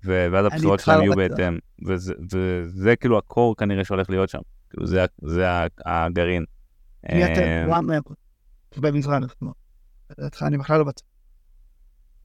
ו- 0.06 0.28
ואז 0.32 0.46
הבחירות 0.46 0.80
שלהם 0.80 0.98
לא 1.00 1.04
יהיו. 1.04 1.16
בהתאם, 1.16 1.58
וזה, 1.88 2.14
וזה 2.32 2.96
כאילו 2.96 3.18
הקור 3.18 3.56
כנראה 3.56 3.84
שהולך 3.84 4.10
להיות 4.10 4.30
שם, 4.30 4.40
כאילו 4.70 4.88
זה, 4.88 5.06
זה 5.22 5.46
הגרעין. 5.86 6.46
מי 7.14 7.24
אה, 7.24 7.34
אתם? 7.34 7.70
וואן 7.70 7.86
מהם. 7.86 8.02
במזרח. 8.78 9.22
אני 10.42 10.58
בכלל 10.58 10.78
לא 10.78 10.84
בטוח. 10.84 11.08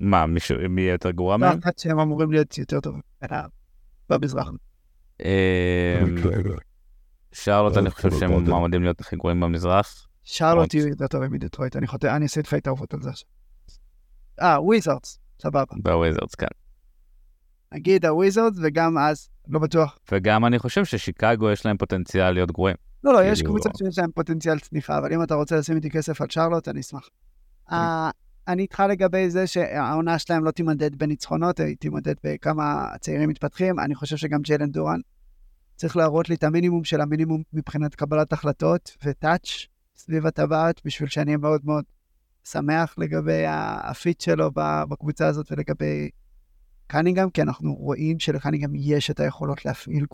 מה, 0.01 0.27
מישהו, 0.27 0.57
מי 0.69 0.81
יהיה 0.81 0.93
יותר 0.93 1.11
גרוע 1.11 1.37
לא 1.37 1.39
מהם? 1.39 1.59
אחת 1.59 1.79
שהם 1.79 2.01
אמורים 2.01 2.33
להיות 2.33 2.59
יותר 2.59 2.81
טובים. 2.81 3.01
אה, 3.23 3.47
במזרח. 4.11 4.49
שרלוט, 7.43 7.77
אני 7.77 7.91
חושב 7.91 8.11
שהם 8.11 8.45
מועמדים 8.49 8.83
להיות 8.83 9.01
הכי 9.01 9.17
גרועים 9.17 9.41
במזרח. 9.41 10.07
שרלוט 10.25 10.75
יהיו 10.75 10.89
יותר 10.89 11.07
טובים 11.07 11.33
מדטרויט. 11.33 11.77
אני 11.77 11.87
חותם, 11.87 12.09
אני 12.09 12.25
אעשה 12.25 12.41
איתך 12.41 12.53
התערבות 12.53 12.95
על 12.95 13.03
זה 13.03 13.11
עכשיו. 13.11 13.29
אה, 14.41 14.63
וויזארדס. 14.63 15.19
סבבה. 15.43 15.65
בוויזרדס, 15.83 16.35
כן. 16.35 16.47
נגיד 17.73 18.07
הוויזארדס 18.07 18.59
וגם 18.63 18.99
אז, 18.99 19.29
לא 19.49 19.59
בטוח. 19.61 19.99
וגם 20.13 20.45
אני 20.45 20.59
חושב 20.59 20.85
ששיקגו 20.85 21.51
יש 21.51 21.67
להם 21.67 21.77
פוטנציאל 21.77 22.31
להיות 22.31 22.51
גרועים. 22.53 22.77
לא, 23.05 23.13
לא, 23.13 23.25
יש 23.25 23.39
כאילו- 23.39 23.55
קבוצות 23.55 23.77
שיש 23.77 23.99
להן 23.99 24.11
פוטנציאל 24.15 24.59
צניחה, 24.59 24.99
אבל 24.99 25.13
אם 25.13 25.23
אתה 25.23 25.35
רוצה 25.35 25.57
לשים 25.57 25.77
איתי 25.77 25.91
כסף 25.91 26.21
על 26.21 26.27
שרלוט, 26.31 26.69
אני 26.69 26.81
אשמח. 26.81 27.09
אה, 27.73 28.11
אני 28.49 28.63
איתך 28.63 28.83
לגבי 28.89 29.31
זה 29.31 29.47
שהעונה 29.47 30.19
שלהם 30.19 30.45
לא 30.45 30.51
תימדד 30.51 30.97
בניצחונות, 30.97 31.61
היא 31.61 31.77
תימדד 31.77 32.15
בכמה 32.25 32.89
הצעירים 32.95 33.29
מתפתחים. 33.29 33.79
אני 33.81 33.95
חושב 33.95 34.17
שגם 34.17 34.41
ג'יילן 34.43 34.71
דורן 34.71 35.01
צריך 35.79 35.97
להראות 35.97 36.29
לי 36.29 36.35
את 36.35 36.45
המינימום 36.45 36.85
של 36.85 37.01
המינימום 37.01 37.43
מבחינת 37.53 37.95
קבלת 37.95 38.33
החלטות 38.33 38.97
ו 39.05 39.15
touch 39.15 39.67
סביב 39.97 40.27
הטבעת, 40.27 40.81
בשביל 40.85 41.09
שאני 41.09 41.27
אהיה 41.27 41.39
מאוד 41.39 41.61
מאוד 41.65 41.85
שמח 42.45 42.95
לגבי 42.99 43.45
ה 43.83 43.92
fit 43.92 44.21
שלו 44.21 44.51
בקבוצה 44.89 45.27
הזאת 45.27 45.53
ולגבי 45.53 46.11
קנינגהם, 46.87 47.31
כי 47.31 47.43
אנחנו 47.43 47.75
רואים 47.75 48.19
שלקנינגהם 48.19 48.73
יש 48.75 49.11
את 49.11 49.21
היכולות 49.21 49.65
להפעיל 49.65 50.07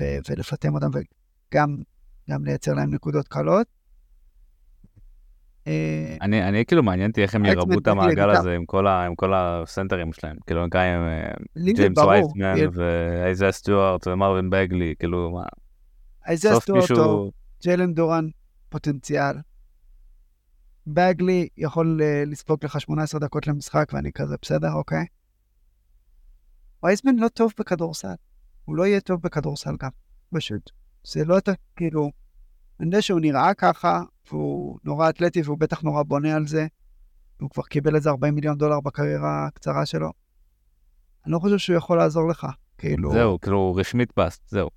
ו- 0.00 0.18
ולפטם 0.28 0.74
אותם 0.74 0.90
וגם 0.92 1.76
גם 2.30 2.44
לייצר 2.44 2.74
להם 2.74 2.94
נקודות 2.94 3.28
קלות. 3.28 3.66
אה, 5.66 6.16
אני, 6.20 6.48
אני 6.48 6.64
כאילו 6.64 6.82
מעניין 6.82 7.10
אותי 7.10 7.22
איך 7.22 7.34
הם 7.34 7.44
ירבעו 7.44 7.78
את 7.78 7.88
המעגל 7.88 8.26
בית"ר. 8.26 8.40
הזה 8.40 8.54
עם 8.54 8.66
כל, 8.66 8.86
ה, 8.86 9.06
עם 9.06 9.14
כל 9.14 9.34
הסנטרים 9.34 10.12
שלהם. 10.12 10.36
כאילו, 10.46 10.66
גם 10.70 10.80
עם 10.80 11.08
אה, 11.08 11.72
ג'יימס 11.74 11.98
כאילו, 12.54 12.72
ואיזה 12.74 13.50
סטיוארט 13.50 14.06
ומרווין 14.06 14.50
בגלי, 14.50 14.94
כאילו, 14.98 15.30
מה, 15.30 15.42
מישהו... 16.74 16.96
טוב, 16.96 17.30
ג'יילן 17.62 17.94
דורן, 17.94 18.28
פוטנציאל. 18.68 19.34
בגלי 20.86 21.48
יכול 21.56 22.00
אה, 22.02 22.22
לספוג 22.26 22.64
לך 22.64 22.80
18 22.80 23.20
דקות 23.20 23.46
למשחק 23.46 23.90
ואני 23.92 24.12
כזה, 24.12 24.34
בסדר, 24.42 24.72
אוקיי? 24.72 25.04
וייסמן 26.82 27.16
לא 27.16 27.28
טוב 27.28 27.52
בכדורסל. 27.58 28.14
הוא 28.64 28.76
לא 28.76 28.86
יהיה 28.86 29.00
טוב 29.00 29.22
בכדורסל 29.22 29.76
גם, 29.80 29.90
פשוט. 30.34 30.70
זה 31.04 31.24
לא, 31.24 31.38
אתה, 31.38 31.52
כאילו, 31.76 32.10
אני 32.82 32.88
יודע 32.88 33.02
שהוא 33.02 33.20
נראה 33.20 33.54
ככה, 33.54 34.02
והוא 34.30 34.78
נורא 34.84 35.08
אתלטי 35.08 35.42
והוא 35.44 35.58
בטח 35.58 35.80
נורא 35.82 36.02
בונה 36.02 36.34
על 36.34 36.46
זה. 36.46 36.66
הוא 37.40 37.50
כבר 37.50 37.62
קיבל 37.62 37.96
איזה 37.96 38.10
40 38.10 38.34
מיליון 38.34 38.58
דולר 38.58 38.80
בקריירה 38.80 39.46
הקצרה 39.46 39.86
שלו. 39.86 40.10
אני 41.26 41.32
לא 41.32 41.38
חושב 41.38 41.58
שהוא 41.58 41.76
יכול 41.76 41.98
לעזור 41.98 42.28
לך, 42.28 42.46
כאילו... 42.78 43.12
זהו, 43.12 43.40
כאילו, 43.40 43.74
רשמית 43.74 44.12
bust, 44.12 44.48
זהו. 44.48 44.68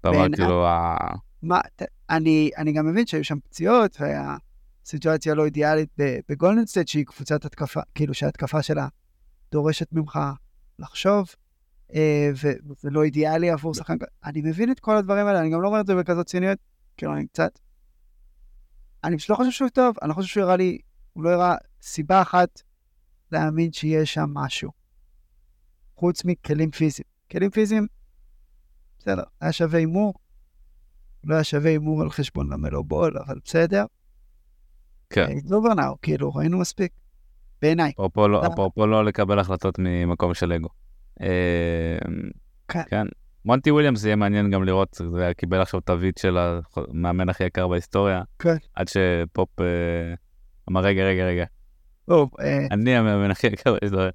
אתה 0.00 0.08
אומר, 0.08 0.26
כאילו, 0.36 0.66
ה- 0.66 1.14
מה, 1.42 1.60
ת- 1.76 1.82
אני, 2.10 2.50
אני 2.56 2.72
גם 2.72 2.86
מבין 2.86 3.06
שהיו 3.06 3.24
שם 3.24 3.40
פציעות, 3.40 3.96
והסיטואציה 4.00 5.34
לא 5.34 5.44
אידיאלית 5.44 5.88
ב- 5.98 6.18
בגולדן 6.28 6.66
סטייט, 6.66 6.88
שהיא 6.88 7.04
קבוצת 7.06 7.44
התקפה, 7.44 7.80
כאילו 7.94 8.14
שההתקפה 8.14 8.62
שלה 8.62 8.88
דורשת 9.52 9.92
ממך 9.92 10.18
לחשוב, 10.78 11.26
אה, 11.94 12.30
ו- 12.42 12.70
וזה 12.70 12.90
לא 12.90 13.02
אידיאלי 13.04 13.50
עבור 13.50 13.74
שחקן. 13.74 13.94
אני 14.24 14.42
מבין 14.42 14.70
את 14.70 14.80
כל 14.80 14.96
הדברים 14.96 15.26
האלה, 15.26 15.40
אני 15.40 15.50
גם 15.50 15.62
לא 15.62 15.68
אומר 15.68 15.80
את 15.80 15.86
זה 15.86 15.94
בכזאת 15.94 16.26
ציניות, 16.26 16.58
כאילו 16.96 17.14
אני 17.14 17.26
קצת... 17.26 17.58
אני 19.04 19.16
פשוט 19.18 19.30
לא 19.30 19.36
חושב 19.36 19.50
שהוא 19.50 19.68
טוב, 19.68 19.96
אני 20.02 20.08
לא 20.08 20.14
חושב 20.14 20.28
שהוא 20.28 20.44
הראה 20.44 20.56
לי, 20.56 20.78
הוא 21.12 21.24
לא 21.24 21.30
הראה 21.30 21.54
סיבה 21.82 22.22
אחת 22.22 22.62
להאמין 23.32 23.72
שיש 23.72 24.14
שם 24.14 24.30
משהו. 24.34 24.70
חוץ 25.96 26.24
מכלים 26.24 26.70
פיזיים. 26.70 27.06
כלים 27.30 27.50
פיזיים, 27.50 27.86
בסדר, 28.98 29.22
היה 29.40 29.52
שווה 29.52 29.78
הימור, 29.78 30.14
לא 31.24 31.34
היה 31.34 31.44
שווה 31.44 31.70
הימור 31.70 32.02
על 32.02 32.10
חשבון 32.10 32.52
למלו 32.52 32.84
בול, 32.84 33.18
אבל 33.18 33.38
בסדר. 33.44 33.84
כן. 35.10 35.26
It's 35.38 35.50
over 35.50 35.76
now, 35.76 35.96
כאילו, 36.02 36.34
ראינו 36.34 36.58
מספיק. 36.58 36.92
בעיניי. 37.62 37.90
אפרופו 37.90 38.28
לא- 38.28 38.46
אפרופו 38.46 38.86
לא 38.86 39.04
לקבל 39.04 39.38
החלטות 39.38 39.74
ממקום 39.78 40.34
של 40.34 40.52
אגו. 40.52 40.68
אה, 41.20 41.98
כן. 42.68 43.06
מונטי 43.46 43.70
וויליאמס 43.70 44.04
יהיה 44.04 44.16
מעניין 44.16 44.50
גם 44.50 44.64
לראות, 44.64 45.00
זה 45.12 45.32
קיבל 45.36 45.60
עכשיו 45.60 45.80
תווית 45.80 46.18
של 46.18 46.36
המאמן 46.38 47.28
הכי 47.28 47.44
יקר 47.44 47.68
בהיסטוריה, 47.68 48.22
כן. 48.38 48.56
עד 48.74 48.88
שפופ 48.88 49.60
אה, 49.60 49.66
אמר, 50.70 50.80
רגע, 50.80 51.04
רגע, 51.04 51.24
רגע, 51.26 51.44
אה, 52.10 52.66
אני 52.70 52.96
המאמן 52.96 53.30
הכי 53.30 53.46
יקר 53.46 53.76
בהיסטוריה. 53.80 54.10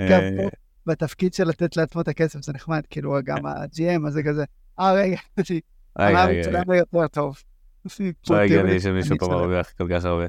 גם 0.00 0.20
אה, 0.20 0.30
פה, 0.36 0.48
בתפקיד 0.86 1.34
של 1.34 1.44
לתת 1.44 1.76
לעצמו 1.76 2.00
את 2.00 2.08
הכסף, 2.08 2.42
זה 2.42 2.52
נחמד, 2.52 2.82
כאילו, 2.90 3.16
גם 3.24 3.46
ה-GM, 3.46 4.06
אז 4.06 4.12
זה 4.12 4.22
כזה, 4.22 4.44
אה, 4.80 4.92
רגע, 4.92 5.16
אני 5.38 5.60
רגע, 5.98 6.24
רגע, 6.24 6.24
רגע. 6.24 6.44
שלנו 6.44 6.74
יותר 6.74 7.06
טוב. 7.06 7.42
לא 8.30 8.36
הגיוני 8.36 8.80
שמישהו 8.80 9.18
פה. 9.18 9.28
מרוויח 9.28 9.72
כל 9.78 9.88
כך 9.90 10.04
הרבה. 10.04 10.26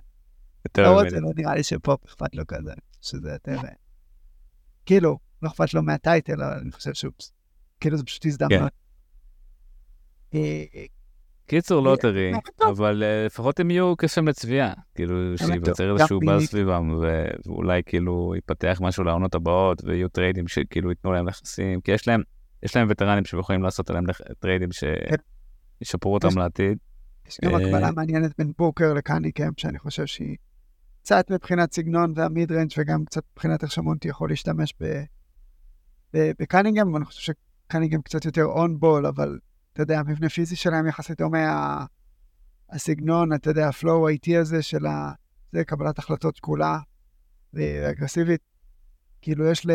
יותר 0.65 0.84
לא. 0.84 1.01
רוצה, 1.01 1.19
לא 1.19 1.30
נראה 1.36 1.56
לי 1.56 1.63
שפופ 1.63 2.06
אכפת 2.06 2.36
לו 2.36 2.47
כזה, 2.47 2.73
שזה 3.01 3.32
יותר... 3.32 3.58
כאילו, 4.86 5.17
לא 5.41 5.47
אכפת 5.50 5.73
לו 5.73 5.84
מהטייטל, 5.84 6.41
אבל 6.43 6.60
אני 6.62 6.71
חושב 6.71 6.93
שהוא... 6.93 7.12
כאילו, 7.80 7.97
זה 7.97 8.04
פשוט 8.04 8.26
הזדמנות. 8.26 8.71
אה, 10.34 10.63
קיצור, 11.45 11.80
אה, 11.80 11.91
lottery, 11.91 12.34
אה, 12.34 12.39
טוב. 12.56 12.69
אבל 12.69 13.04
אה, 13.04 13.26
לפחות 13.26 13.60
הם 13.60 13.71
יהיו 13.71 13.95
קסם 13.97 14.28
לצפייה, 14.28 14.74
כאילו 14.95 15.38
שייווצר. 15.38 15.93
איזשהו 15.93 16.19
באז. 16.19 16.43
סביבם, 16.43 17.00
ואולי 17.45 17.82
כאילו 17.86 18.34
יתפתח 18.38 18.78
משהו 18.82 19.04
לעונות 19.04 19.36
הבאות, 19.36 19.84
ויהיו 19.84 20.10
טריידים 20.10 20.47
שכאילו 20.47 20.89
ייתנו 20.89 21.12
להם 21.13 21.28
נכסים, 21.28 21.82
כי 21.82 21.91
יש 21.91 22.08
להם, 22.08 22.21
יש 22.63 22.76
להם 22.76 22.88
וטרנים 22.89 23.26
שיכולים 23.26 23.63
לעשות 23.63 23.89
עליהם 23.89 24.06
טריידים 24.39 24.69
שישפרו 25.82 26.13
אותם 26.13 26.28
כן. 26.28 26.32
יש- 26.32 26.38
לעתיד. 26.38 26.78
יש 27.28 27.39
גם 27.45 27.52
אה, 27.52 27.58
הקבלה 27.58 27.91
מעניינת 27.91 28.32
בין 28.38 28.52
בוקר 28.58 28.93
לקנינגהם, 28.93 29.60
שאני 29.60 29.80
חושב 29.80 30.06
שהיא 30.06 30.36
קצת 31.02 31.32
מבחינת 31.32 31.73
סגנון 31.73 32.13
וה 32.15 32.30
mid 32.30 32.52
range 32.52 32.72
וגם 32.78 33.06
קצת 33.06 33.23
מבחינת 33.34 33.63
איך 33.63 33.71
שמונטי 33.71 34.08
יכול 34.08 34.30
להשתמש 34.30 34.73
ב- 34.82 35.04
בקנינגהם, 36.13 36.93
ואני 36.93 37.06
חושב 37.06 37.34
שקנינגהם 37.67 38.02
קצת 38.02 38.26
יותר 38.26 38.46
און 38.46 38.80
בול, 38.80 39.06
אבל 39.06 39.39
אתה 39.74 39.82
יודע, 39.82 40.00
המבנה 40.00 40.30
פיזי 40.30 40.56
שלהם 40.56 40.88
יחסית 40.88 41.17
דומה, 41.17 41.86
הסגנון, 42.70 43.34
אתה 43.34 43.50
יודע, 43.50 43.67
הפלואו 43.67 44.08
האיטי 44.08 44.38
הזה 44.38 44.62
של 44.62 44.86
ה... 44.86 45.12
זה 45.52 45.63
קבלת 45.63 46.00
החלטות 46.00 46.36
שקולה 46.36 46.80
ואגרסיבית. 47.54 48.41
כאילו, 49.22 49.46
יש 49.46 49.65
ל... 49.65 49.72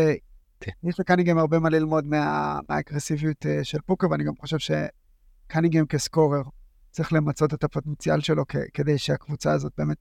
כן. 0.61 0.73
יש 0.83 1.01
לקנינגהם 1.01 1.39
הרבה 1.39 1.59
מה 1.59 1.69
ללמוד 1.69 2.07
מה... 2.07 2.59
מהאגרסיביות 2.69 3.47
אה, 3.47 3.65
של 3.65 3.79
פוקר, 3.87 4.11
ואני 4.11 4.25
גם 4.25 4.33
חושב 4.41 4.57
שקנינגהם 4.59 5.87
כסקורר 5.87 6.43
צריך 6.91 7.13
למצות 7.13 7.55
את 7.55 7.65
הפוטנציאל 7.65 8.21
שלו 8.21 8.45
כ- 8.49 8.57
כדי 8.75 8.99
שהקבוצה 8.99 9.53
הזאת 9.53 9.73
באמת, 9.79 9.97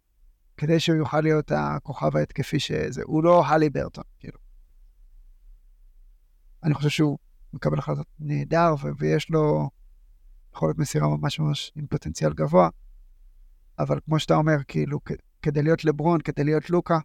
כדי 0.57 0.79
שהוא 0.79 0.97
יוכל 0.97 1.21
להיות 1.21 1.51
הכוכב 1.55 2.17
ההתקפי 2.17 2.59
שזה, 2.59 3.01
הוא 3.05 3.23
לא 3.23 3.45
הלי 3.45 3.69
ברטון, 3.69 4.03
כאילו. 4.19 4.37
אני 6.63 6.73
חושב 6.73 6.89
שהוא 6.89 7.17
מקבל 7.53 7.79
החלטות 7.79 8.07
נהדר, 8.19 8.75
ויש 8.97 9.29
לו 9.29 9.69
יכולת 10.55 10.77
מסירה 10.77 11.07
ממש 11.07 11.39
ממש 11.39 11.71
עם 11.75 11.87
פוטנציאל 11.87 12.33
גבוה, 12.33 12.69
אבל 13.79 13.99
כמו 14.05 14.19
שאתה 14.19 14.35
אומר, 14.35 14.57
כאילו, 14.67 14.99
כדי 15.41 15.63
להיות 15.63 15.85
לברון, 15.85 16.21
כדי 16.21 16.43
להיות 16.43 16.69
לוקה, 16.69 16.99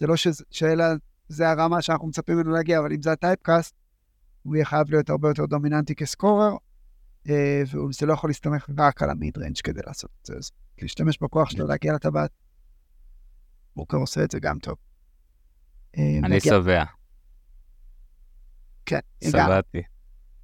זה 0.00 0.06
לא 0.06 0.14
שאלה, 0.50 0.92
זה 1.28 1.50
הרמה 1.50 1.82
שאנחנו 1.82 2.08
מצפים 2.08 2.36
ממנו 2.36 2.50
להגיע, 2.50 2.78
אבל 2.78 2.92
אם 2.92 3.02
זה 3.02 3.12
ה 3.12 3.18
typecast, 3.18 3.74
הוא 4.42 4.56
יהיה 4.56 4.64
חייב 4.64 4.90
להיות 4.90 5.10
הרבה 5.10 5.28
יותר 5.28 5.46
דומיננטי 5.46 5.94
כ 5.94 6.08
scorer, 6.08 6.56
אה, 7.28 7.62
וזה 7.88 8.06
לא 8.06 8.12
יכול 8.12 8.30
להסתמך 8.30 8.70
רק 8.78 9.02
על 9.02 9.10
ה 9.10 9.17
mid 9.17 9.38
range 9.38 9.60
כדי 9.64 9.80
לעשות 9.86 10.10
את 10.20 10.26
זה. 10.26 10.34
אז 10.34 10.50
להשתמש 10.82 11.18
בכוח 11.22 11.50
שלו 11.50 11.66
להגיע 11.66 11.92
לטבעת, 11.92 12.30
בוקר 13.76 13.96
עושה 13.96 14.24
את 14.24 14.30
זה 14.30 14.40
גם 14.40 14.58
טוב. 14.58 14.76
אה, 15.98 16.18
אני 16.24 16.40
שבע, 16.40 16.84
כן, 18.86 18.98
שבעתי, 19.24 19.82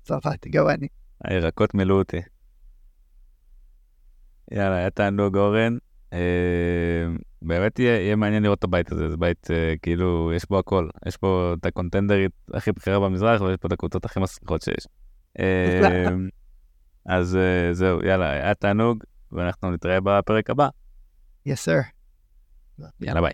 צרפתי, 0.03 0.51
גם 0.51 0.68
אני. 0.68 0.89
הירקות 1.24 1.74
מילאו 1.74 1.99
אותי. 1.99 2.20
יאללה, 4.51 4.76
היה 4.76 4.91
תענוג 4.91 5.36
אורן. 5.36 5.78
באמת 7.43 7.78
יהיה 7.78 8.16
מעניין 8.16 8.43
לראות 8.43 8.59
את 8.59 8.64
הבית 8.64 8.93
הזה, 8.93 9.09
זה 9.09 9.16
בית 9.16 9.47
כאילו, 9.82 10.32
יש 10.36 10.49
בו 10.49 10.59
הכל. 10.59 10.89
יש 11.07 11.16
פה 11.16 11.55
את 11.61 11.66
הקונטנדרית 11.66 12.32
הכי 12.55 12.72
בכירה 12.72 13.01
במזרח, 13.01 13.41
ויש 13.41 13.57
פה 13.57 13.68
את 13.68 13.72
הקבוצות 13.72 14.05
הכי 14.05 14.20
מסריחות 14.20 14.62
שיש. 14.62 14.86
אז 17.07 17.39
זהו, 17.72 18.05
יאללה, 18.05 18.30
היה 18.30 18.55
תענוג, 18.55 19.05
ואנחנו 19.32 19.70
נתראה 19.70 20.01
בפרק 20.01 20.51
הבא. 20.51 20.68
Yes, 21.49 21.51
sir. 21.51 21.84
יאללה, 23.01 23.20
ביי. 23.20 23.32